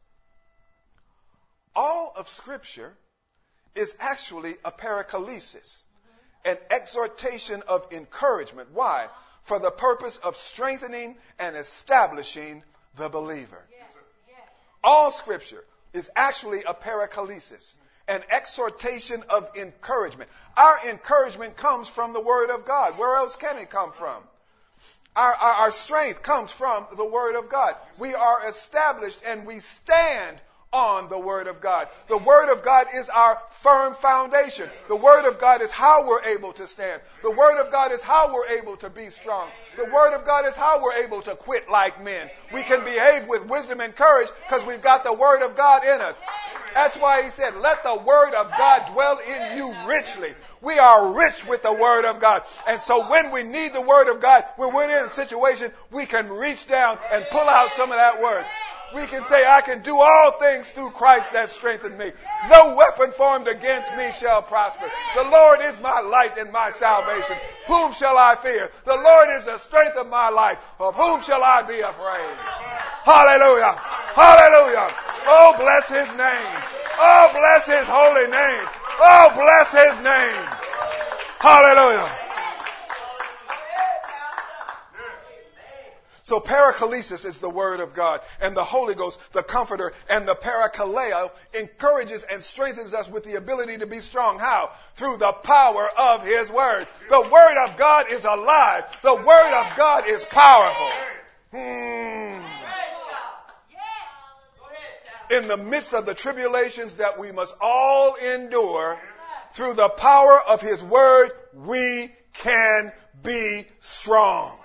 all 1.75 2.13
of 2.17 2.27
Scripture 2.27 2.93
is 3.75 3.95
actually 3.99 4.55
a 4.65 4.71
paraklesis 4.71 5.83
an 6.45 6.57
exhortation 6.69 7.63
of 7.67 7.87
encouragement. 7.91 8.69
Why? 8.73 9.07
For 9.43 9.59
the 9.59 9.71
purpose 9.71 10.17
of 10.17 10.35
strengthening 10.35 11.17
and 11.39 11.55
establishing 11.55 12.63
the 12.95 13.09
believer. 13.09 13.63
All 14.83 15.11
scripture 15.11 15.63
is 15.93 16.09
actually 16.15 16.63
a 16.63 16.73
paraklesis, 16.73 17.73
an 18.07 18.21
exhortation 18.29 19.23
of 19.29 19.49
encouragement. 19.57 20.29
Our 20.55 20.89
encouragement 20.89 21.57
comes 21.57 21.89
from 21.89 22.13
the 22.13 22.21
Word 22.21 22.49
of 22.49 22.65
God. 22.65 22.97
Where 22.97 23.15
else 23.15 23.35
can 23.35 23.57
it 23.57 23.69
come 23.69 23.91
from? 23.91 24.23
Our, 25.15 25.33
our, 25.33 25.53
our 25.53 25.71
strength 25.71 26.23
comes 26.23 26.51
from 26.51 26.87
the 26.95 27.05
Word 27.05 27.35
of 27.35 27.49
God. 27.49 27.75
We 27.99 28.13
are 28.13 28.47
established 28.47 29.21
and 29.25 29.45
we 29.45 29.59
stand 29.59 30.39
on 30.71 31.09
the 31.09 31.19
Word 31.19 31.47
of 31.47 31.61
God. 31.61 31.87
The 32.07 32.17
Word 32.17 32.51
of 32.51 32.63
God 32.63 32.87
is 32.93 33.09
our 33.09 33.41
firm 33.51 33.95
foundation. 33.95 34.69
The 34.87 34.95
Word 34.95 35.27
of 35.27 35.39
God 35.39 35.61
is 35.61 35.71
how 35.71 36.07
we're 36.07 36.23
able 36.23 36.53
to 36.53 36.67
stand. 36.67 37.01
The 37.23 37.31
Word 37.31 37.59
of 37.59 37.71
God 37.71 37.91
is 37.91 38.03
how 38.03 38.33
we're 38.33 38.59
able 38.59 38.77
to 38.77 38.89
be 38.89 39.09
strong. 39.09 39.47
The 39.77 39.85
Word 39.85 40.13
of 40.13 40.25
God 40.25 40.45
is 40.45 40.55
how 40.55 40.83
we're 40.83 41.03
able 41.03 41.21
to 41.23 41.35
quit 41.35 41.69
like 41.69 42.03
men. 42.03 42.29
We 42.53 42.61
can 42.61 42.83
behave 42.83 43.27
with 43.27 43.47
wisdom 43.49 43.79
and 43.81 43.95
courage 43.95 44.29
because 44.47 44.65
we've 44.65 44.83
got 44.83 45.03
the 45.03 45.13
Word 45.13 45.41
of 45.43 45.57
God 45.57 45.83
in 45.83 46.01
us. 46.01 46.19
That's 46.75 46.95
why 46.97 47.23
he 47.23 47.29
said, 47.29 47.55
let 47.55 47.83
the 47.83 47.95
Word 47.95 48.35
of 48.35 48.51
God 48.55 48.93
dwell 48.93 49.19
in 49.27 49.57
you 49.57 49.73
richly. 49.87 50.29
We 50.61 50.77
are 50.77 51.17
rich 51.17 51.47
with 51.47 51.63
the 51.63 51.73
Word 51.73 52.05
of 52.05 52.19
God. 52.19 52.43
And 52.67 52.79
so 52.79 53.09
when 53.09 53.31
we 53.31 53.41
need 53.41 53.73
the 53.73 53.81
Word 53.81 54.07
of 54.07 54.21
God, 54.21 54.43
when 54.57 54.75
we're 54.75 54.99
in 54.99 55.05
a 55.05 55.09
situation, 55.09 55.71
we 55.91 56.05
can 56.05 56.29
reach 56.29 56.67
down 56.67 56.99
and 57.11 57.25
pull 57.31 57.41
out 57.41 57.71
some 57.71 57.89
of 57.89 57.97
that 57.97 58.21
Word 58.21 58.45
we 58.93 59.05
can 59.05 59.23
say, 59.23 59.45
I 59.45 59.61
can 59.61 59.81
do 59.81 59.97
all 59.97 60.31
things 60.39 60.69
through 60.69 60.91
Christ 60.91 61.33
that 61.33 61.49
strengthened 61.49 61.97
me. 61.97 62.11
No 62.49 62.75
weapon 62.75 63.11
formed 63.11 63.47
against 63.47 63.95
me 63.95 64.11
shall 64.11 64.41
prosper. 64.41 64.89
The 65.15 65.23
Lord 65.29 65.59
is 65.61 65.79
my 65.79 66.01
light 66.01 66.37
and 66.37 66.51
my 66.51 66.71
salvation. 66.71 67.35
Whom 67.67 67.93
shall 67.93 68.17
I 68.17 68.35
fear? 68.35 68.69
The 68.85 68.95
Lord 68.95 69.29
is 69.37 69.45
the 69.45 69.57
strength 69.57 69.95
of 69.95 70.09
my 70.09 70.29
life. 70.29 70.57
Of 70.79 70.95
whom 70.95 71.21
shall 71.21 71.43
I 71.43 71.61
be 71.61 71.79
afraid? 71.79 72.33
Hallelujah. 73.05 73.75
Hallelujah. 74.17 74.89
Oh, 75.29 75.55
bless 75.59 75.87
his 75.89 76.09
name. 76.17 76.53
Oh, 76.97 77.29
bless 77.31 77.67
his 77.67 77.87
holy 77.87 78.25
name. 78.25 78.65
Oh, 78.99 79.31
bless 79.35 79.71
his 79.71 80.03
name. 80.03 80.43
Hallelujah. 81.39 82.28
So 86.29 86.39
paraklesis 86.39 87.25
is 87.25 87.39
the 87.39 87.49
word 87.49 87.79
of 87.79 87.95
God, 87.95 88.21
and 88.39 88.55
the 88.55 88.63
Holy 88.63 88.93
Ghost, 88.93 89.19
the 89.33 89.41
comforter, 89.41 89.93
and 90.11 90.27
the 90.27 90.35
parakaleo 90.35 91.31
encourages 91.55 92.21
and 92.21 92.39
strengthens 92.39 92.93
us 92.93 93.09
with 93.09 93.23
the 93.23 93.33
ability 93.33 93.79
to 93.79 93.87
be 93.87 93.99
strong. 93.99 94.37
How? 94.37 94.69
Through 94.93 95.17
the 95.17 95.31
power 95.31 95.89
of 95.97 96.23
His 96.23 96.51
word. 96.51 96.85
The 97.09 97.21
word 97.21 97.63
of 97.63 97.75
God 97.79 98.11
is 98.11 98.25
alive. 98.25 98.83
The 99.01 99.15
word 99.15 99.59
of 99.59 99.75
God 99.75 100.07
is 100.07 100.23
powerful. 100.23 100.89
Hmm. 101.49 102.43
In 105.31 105.47
the 105.47 105.57
midst 105.57 105.95
of 105.95 106.05
the 106.05 106.13
tribulations 106.13 106.97
that 106.97 107.17
we 107.17 107.31
must 107.31 107.55
all 107.59 108.13
endure, 108.13 108.99
through 109.53 109.73
the 109.73 109.89
power 109.89 110.39
of 110.47 110.61
His 110.61 110.83
word, 110.83 111.31
we 111.55 112.11
can 112.33 112.91
be 113.23 113.65
strong. 113.79 114.58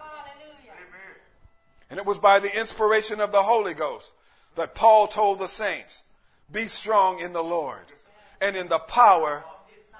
And 1.94 2.00
it 2.00 2.07
was 2.07 2.18
by 2.18 2.40
the 2.40 2.59
inspiration 2.59 3.20
of 3.20 3.30
the 3.30 3.40
Holy 3.40 3.72
Ghost 3.72 4.11
that 4.57 4.74
Paul 4.74 5.07
told 5.07 5.38
the 5.38 5.46
saints, 5.46 6.02
be 6.50 6.66
strong 6.66 7.20
in 7.20 7.33
the 7.33 7.40
Lord 7.40 7.78
and 8.40 8.57
in 8.57 8.66
the 8.66 8.80
power 8.80 9.44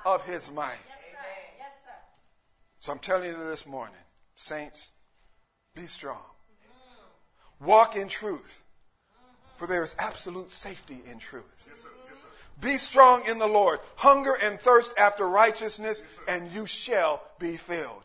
of 0.05 0.27
his 0.27 0.51
might. 0.51 0.73
So 2.81 2.91
I'm 2.91 2.99
telling 2.99 3.31
you 3.31 3.49
this 3.49 3.65
morning, 3.65 3.95
saints, 4.35 4.91
be 5.77 5.83
strong. 5.83 6.19
Walk 7.61 7.95
in 7.95 8.09
truth, 8.09 8.65
for 9.55 9.69
there 9.69 9.85
is 9.85 9.95
absolute 10.01 10.51
safety 10.51 10.99
in 11.09 11.21
truth. 11.21 11.45
Yes, 11.69 11.79
sir. 11.79 11.89
Yes, 12.09 12.19
sir. 12.19 12.27
Be 12.61 12.77
strong 12.77 13.23
in 13.29 13.39
the 13.39 13.47
Lord. 13.47 13.79
Hunger 13.95 14.35
and 14.43 14.59
thirst 14.59 14.99
after 14.99 15.29
righteousness, 15.29 16.03
and 16.27 16.51
you 16.51 16.67
shall 16.67 17.23
be 17.39 17.57
filled. 17.57 18.03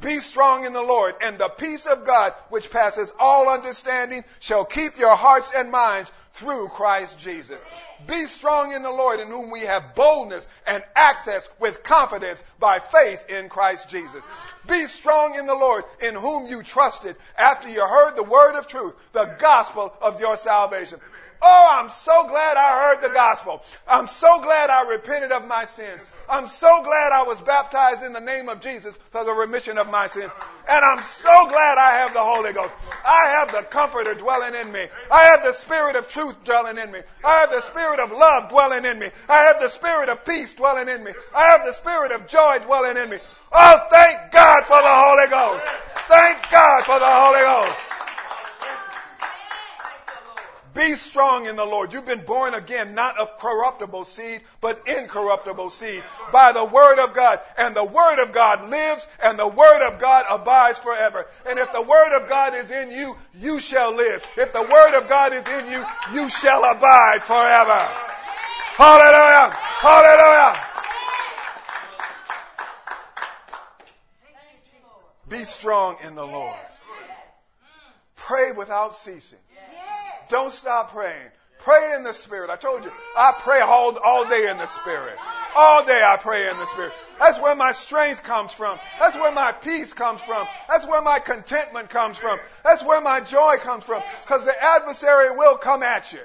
Be 0.00 0.18
strong 0.18 0.64
in 0.64 0.72
the 0.72 0.82
Lord, 0.82 1.14
and 1.22 1.38
the 1.38 1.48
peace 1.48 1.86
of 1.86 2.06
God, 2.06 2.32
which 2.50 2.70
passes 2.70 3.12
all 3.18 3.48
understanding, 3.48 4.22
shall 4.38 4.64
keep 4.64 4.98
your 4.98 5.16
hearts 5.16 5.52
and 5.54 5.72
minds 5.72 6.12
through 6.34 6.68
Christ 6.68 7.18
Jesus. 7.18 7.60
Be 8.06 8.24
strong 8.24 8.72
in 8.72 8.84
the 8.84 8.92
Lord, 8.92 9.18
in 9.18 9.26
whom 9.26 9.50
we 9.50 9.60
have 9.60 9.96
boldness 9.96 10.46
and 10.68 10.84
access 10.94 11.48
with 11.58 11.82
confidence 11.82 12.44
by 12.60 12.78
faith 12.78 13.28
in 13.28 13.48
Christ 13.48 13.90
Jesus. 13.90 14.24
Be 14.68 14.84
strong 14.84 15.34
in 15.34 15.46
the 15.46 15.54
Lord, 15.54 15.82
in 16.00 16.14
whom 16.14 16.46
you 16.46 16.62
trusted 16.62 17.16
after 17.36 17.68
you 17.68 17.84
heard 17.84 18.14
the 18.14 18.22
word 18.22 18.56
of 18.56 18.68
truth, 18.68 18.94
the 19.12 19.24
gospel 19.40 19.92
of 20.00 20.20
your 20.20 20.36
salvation. 20.36 21.00
Oh, 21.40 21.78
I'm 21.80 21.88
so 21.88 22.26
glad 22.28 22.56
I 22.56 22.94
heard 22.94 23.08
the 23.08 23.14
gospel. 23.14 23.62
I'm 23.86 24.08
so 24.08 24.40
glad 24.42 24.70
I 24.70 24.90
repented 24.90 25.30
of 25.30 25.46
my 25.46 25.64
sins. 25.64 26.14
I'm 26.28 26.48
so 26.48 26.82
glad 26.82 27.12
I 27.12 27.22
was 27.22 27.40
baptized 27.40 28.02
in 28.02 28.12
the 28.12 28.20
name 28.20 28.48
of 28.48 28.60
Jesus 28.60 28.96
for 29.10 29.24
the 29.24 29.32
remission 29.32 29.78
of 29.78 29.90
my 29.90 30.08
sins. 30.08 30.32
And 30.68 30.84
I'm 30.84 31.02
so 31.02 31.48
glad 31.48 31.78
I 31.78 31.98
have 31.98 32.12
the 32.12 32.22
Holy 32.22 32.52
Ghost. 32.52 32.74
I 33.04 33.26
have 33.38 33.52
the 33.52 33.62
Comforter 33.62 34.14
dwelling 34.14 34.54
in 34.54 34.72
me. 34.72 34.86
I 35.12 35.22
have 35.24 35.44
the 35.44 35.52
Spirit 35.52 35.96
of 35.96 36.08
truth 36.08 36.42
dwelling 36.44 36.76
in 36.76 36.90
me. 36.90 36.98
I 37.24 37.40
have 37.40 37.50
the 37.50 37.60
Spirit 37.60 38.00
of 38.00 38.10
love 38.10 38.50
dwelling 38.50 38.84
in 38.84 38.98
me. 38.98 39.06
I 39.28 39.44
have 39.44 39.60
the 39.60 39.68
Spirit 39.68 40.08
of 40.08 40.24
peace 40.24 40.54
dwelling 40.54 40.88
in 40.88 41.04
me. 41.04 41.12
I 41.36 41.42
have 41.52 41.64
the 41.64 41.72
Spirit 41.72 42.12
of 42.12 42.26
joy 42.26 42.58
dwelling 42.64 42.96
in 42.96 43.10
me. 43.10 43.18
Oh, 43.52 43.86
thank 43.90 44.32
God 44.32 44.64
for 44.64 44.82
the 44.82 44.90
Holy 44.90 45.28
Ghost. 45.30 45.64
Thank 46.08 46.50
God 46.50 46.84
for 46.84 46.98
the 46.98 47.06
Holy 47.06 47.40
Ghost. 47.40 47.87
Be 50.78 50.92
strong 50.92 51.46
in 51.46 51.56
the 51.56 51.64
Lord. 51.64 51.92
You've 51.92 52.06
been 52.06 52.24
born 52.24 52.54
again, 52.54 52.94
not 52.94 53.18
of 53.18 53.36
corruptible 53.38 54.04
seed, 54.04 54.42
but 54.60 54.80
incorruptible 54.86 55.70
seed 55.70 56.04
by 56.32 56.52
the 56.52 56.64
word 56.64 57.02
of 57.02 57.14
God. 57.14 57.40
And 57.58 57.74
the 57.74 57.82
word 57.82 58.22
of 58.22 58.32
God 58.32 58.70
lives 58.70 59.08
and 59.20 59.36
the 59.36 59.48
word 59.48 59.88
of 59.88 59.98
God 59.98 60.26
abides 60.30 60.78
forever. 60.78 61.26
And 61.48 61.58
if 61.58 61.72
the 61.72 61.82
word 61.82 62.22
of 62.22 62.28
God 62.28 62.54
is 62.54 62.70
in 62.70 62.92
you, 62.92 63.16
you 63.34 63.58
shall 63.58 63.92
live. 63.96 64.24
If 64.36 64.52
the 64.52 64.62
word 64.62 64.96
of 64.96 65.08
God 65.08 65.32
is 65.32 65.48
in 65.48 65.68
you, 65.68 65.84
you 66.12 66.30
shall 66.30 66.62
abide 66.62 67.24
forever. 67.24 67.88
Hallelujah. 68.76 69.50
Hallelujah. 69.80 70.60
Be 75.28 75.42
strong 75.42 75.96
in 76.06 76.14
the 76.14 76.24
Lord. 76.24 76.56
Pray 78.14 78.52
without 78.56 78.94
ceasing. 78.94 79.40
Don't 80.28 80.52
stop 80.52 80.92
praying. 80.92 81.30
Pray 81.58 81.94
in 81.96 82.04
the 82.04 82.14
Spirit. 82.14 82.50
I 82.50 82.56
told 82.56 82.84
you, 82.84 82.92
I 83.16 83.32
pray 83.36 83.60
all, 83.60 83.98
all 83.98 84.28
day 84.28 84.48
in 84.48 84.58
the 84.58 84.66
Spirit. 84.66 85.18
All 85.56 85.84
day 85.84 86.02
I 86.02 86.16
pray 86.16 86.48
in 86.48 86.56
the 86.56 86.66
Spirit. 86.66 86.92
That's 87.18 87.40
where 87.40 87.56
my 87.56 87.72
strength 87.72 88.22
comes 88.22 88.52
from. 88.52 88.78
That's 89.00 89.16
where 89.16 89.32
my 89.32 89.52
peace 89.52 89.92
comes 89.92 90.20
from. 90.20 90.46
That's 90.68 90.86
where 90.86 91.02
my 91.02 91.18
contentment 91.18 91.90
comes 91.90 92.16
from. 92.16 92.38
That's 92.62 92.84
where 92.84 93.00
my 93.00 93.20
joy 93.20 93.56
comes 93.58 93.82
from. 93.82 94.02
Because 94.22 94.44
the 94.44 94.54
adversary 94.62 95.36
will 95.36 95.56
come 95.56 95.82
at 95.82 96.12
you. 96.12 96.20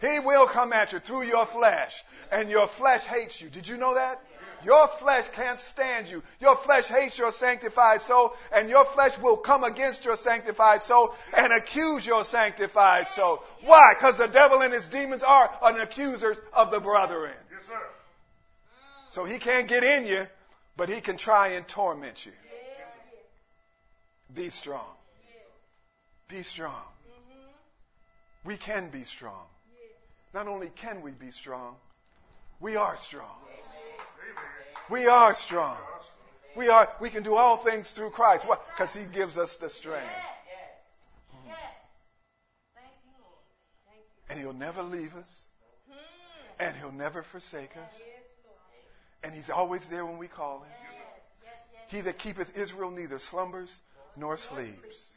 He 0.00 0.18
will 0.20 0.46
come 0.46 0.72
at 0.72 0.92
you 0.92 0.98
through 0.98 1.24
your 1.24 1.44
flesh. 1.44 2.02
And 2.32 2.48
your 2.48 2.66
flesh 2.66 3.04
hates 3.04 3.40
you. 3.40 3.50
Did 3.50 3.68
you 3.68 3.76
know 3.76 3.94
that? 3.94 4.18
Your 4.64 4.88
flesh 4.88 5.28
can't 5.28 5.60
stand 5.60 6.10
you. 6.10 6.22
Your 6.40 6.56
flesh 6.56 6.86
hates 6.86 7.18
your 7.18 7.32
sanctified 7.32 8.02
soul, 8.02 8.34
and 8.54 8.68
your 8.68 8.84
flesh 8.84 9.18
will 9.18 9.36
come 9.36 9.64
against 9.64 10.04
your 10.04 10.16
sanctified 10.16 10.82
soul 10.82 11.14
and 11.36 11.52
accuse 11.52 12.06
your 12.06 12.24
sanctified 12.24 13.08
soul. 13.08 13.42
Why? 13.64 13.94
Because 13.94 14.16
the 14.16 14.28
devil 14.28 14.62
and 14.62 14.72
his 14.72 14.88
demons 14.88 15.22
are 15.22 15.50
an 15.62 15.80
accuser 15.80 16.36
of 16.52 16.70
the 16.70 16.80
brethren. 16.80 17.32
Yes, 17.52 17.64
sir. 17.64 17.82
So 19.10 19.24
he 19.24 19.38
can't 19.38 19.68
get 19.68 19.84
in 19.84 20.06
you, 20.06 20.26
but 20.76 20.88
he 20.88 21.00
can 21.00 21.16
try 21.16 21.48
and 21.48 21.66
torment 21.68 22.26
you. 22.26 22.32
Be 24.34 24.48
strong. 24.48 24.96
Be 26.28 26.42
strong. 26.42 26.82
We 28.44 28.56
can 28.56 28.88
be 28.88 29.04
strong. 29.04 29.46
Not 30.32 30.48
only 30.48 30.68
can 30.76 31.02
we 31.02 31.12
be 31.12 31.30
strong, 31.30 31.76
we 32.60 32.76
are 32.76 32.96
strong. 32.96 33.36
We 34.90 35.06
are 35.06 35.34
strong. 35.34 35.76
We 36.56 36.68
are. 36.68 36.88
We 37.00 37.10
can 37.10 37.22
do 37.22 37.34
all 37.34 37.56
things 37.56 37.90
through 37.90 38.10
Christ. 38.10 38.46
Why? 38.46 38.56
Because 38.74 38.94
He 38.94 39.04
gives 39.06 39.38
us 39.38 39.56
the 39.56 39.68
strength. 39.68 40.04
And 44.30 44.38
He'll 44.38 44.52
never 44.52 44.82
leave 44.82 45.14
us. 45.16 45.44
And 46.60 46.76
He'll 46.76 46.92
never 46.92 47.22
forsake 47.22 47.76
us. 47.76 48.02
And 49.22 49.34
He's 49.34 49.50
always 49.50 49.88
there 49.88 50.04
when 50.04 50.18
we 50.18 50.28
call 50.28 50.60
Him. 50.60 50.72
He 51.88 52.00
that 52.02 52.18
keepeth 52.18 52.56
Israel 52.58 52.90
neither 52.90 53.18
slumbers 53.18 53.82
nor 54.16 54.36
sleeps. 54.36 55.14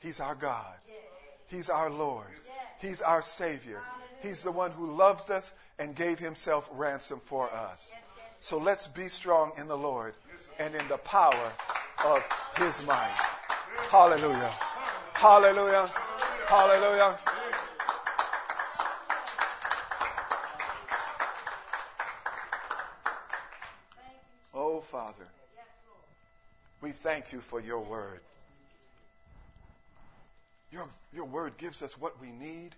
He's 0.00 0.20
our 0.20 0.34
God. 0.34 0.74
He's 1.48 1.70
our 1.70 1.90
Lord. 1.90 2.26
He's 2.80 3.00
our 3.00 3.22
Savior. 3.22 3.80
He's 4.22 4.42
the 4.42 4.52
one 4.52 4.70
who 4.70 4.92
loves 4.92 5.30
us 5.30 5.52
and 5.78 5.94
gave 5.94 6.18
Himself 6.18 6.68
ransom 6.72 7.20
for 7.20 7.50
us. 7.50 7.92
So 8.40 8.58
let's 8.58 8.86
be 8.86 9.08
strong 9.08 9.52
in 9.58 9.66
the 9.68 9.76
Lord 9.76 10.14
and 10.58 10.74
in 10.74 10.88
the 10.88 10.98
power 10.98 11.52
of 12.04 12.24
His 12.56 12.86
might. 12.86 13.14
Hallelujah. 13.90 14.50
Hallelujah. 15.14 15.88
Hallelujah. 16.46 17.18
Oh, 24.54 24.80
Father, 24.80 25.26
we 26.80 26.90
thank 26.90 27.32
you 27.32 27.40
for 27.40 27.60
your 27.60 27.80
word. 27.80 28.20
Your, 30.70 30.86
your 31.12 31.24
word 31.24 31.56
gives 31.58 31.82
us 31.82 31.98
what 31.98 32.20
we 32.20 32.28
need 32.28 32.74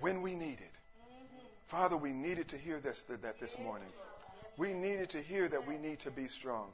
when 0.00 0.22
we 0.22 0.34
need 0.34 0.60
it. 0.60 0.72
Father, 1.66 1.96
we 1.96 2.12
needed 2.12 2.48
to 2.48 2.56
hear 2.58 2.80
this, 2.80 3.04
that 3.04 3.40
this 3.40 3.58
morning. 3.58 3.88
We 4.56 4.72
needed 4.72 5.10
to 5.10 5.20
hear 5.20 5.48
that 5.48 5.66
we 5.66 5.78
need 5.78 6.00
to 6.00 6.10
be 6.10 6.26
strong. 6.26 6.68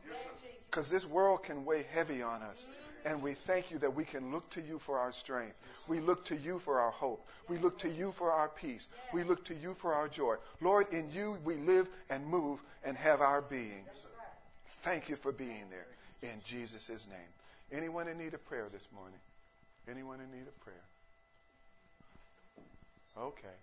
Because 0.71 0.91
this 0.91 1.07
world 1.07 1.45
can 1.45 1.65
weigh 1.65 1.87
heavy 1.93 2.23
on 2.23 2.43
us. 2.43 2.67
And 3.05 3.23
we 3.23 3.33
thank 3.33 3.71
you 3.71 3.79
that 3.79 3.95
we 3.95 4.05
can 4.05 4.33
look 4.33 4.49
to 4.51 4.61
you 4.61 4.79
for 4.79 4.99
our 4.99 5.13
strength. 5.13 5.55
We 5.87 6.01
look 6.01 6.25
to 6.27 6.37
you 6.37 6.59
for 6.59 6.81
our 6.81 6.91
hope. 6.91 7.27
We 7.49 7.57
look 7.59 7.79
to 7.79 7.89
you 7.89 8.13
for 8.13 8.33
our 8.33 8.49
peace. 8.49 8.89
We 9.13 9.23
look 9.23 9.45
to 9.47 9.55
you 9.55 9.75
for 9.75 9.95
our 9.95 10.09
joy. 10.09 10.37
Lord, 10.61 10.93
in 10.93 11.11
you 11.13 11.39
we 11.45 11.55
live 11.57 11.89
and 12.11 12.27
move 12.27 12.61
and 12.85 12.97
have 12.97 13.21
our 13.21 13.41
being. 13.41 13.85
Thank 14.67 15.09
you 15.09 15.17
for 15.17 15.33
being 15.33 15.65
there. 15.71 15.87
In 16.33 16.41
Jesus' 16.45 17.07
name. 17.09 17.81
Anyone 17.81 18.09
in 18.09 18.19
need 18.19 18.35
of 18.35 18.45
prayer 18.47 18.67
this 18.73 18.87
morning? 18.95 19.19
Anyone 19.89 20.21
in 20.21 20.31
need 20.31 20.47
of 20.47 20.61
prayer? 20.61 20.77
Okay. 23.17 23.57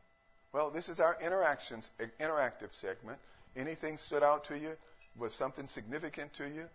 Well, 0.54 0.70
this 0.70 0.90
is 0.90 1.00
our 1.00 1.18
interactions 1.22 1.92
interactive 2.20 2.74
segment. 2.74 3.20
Anything 3.56 3.98
stood 3.98 4.24
out 4.24 4.46
to 4.46 4.58
you? 4.58 4.72
Was 5.18 5.34
something 5.34 5.68
significant 5.68 6.34
to 6.34 6.44
you? 6.48 6.66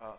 Uh, 0.00 0.12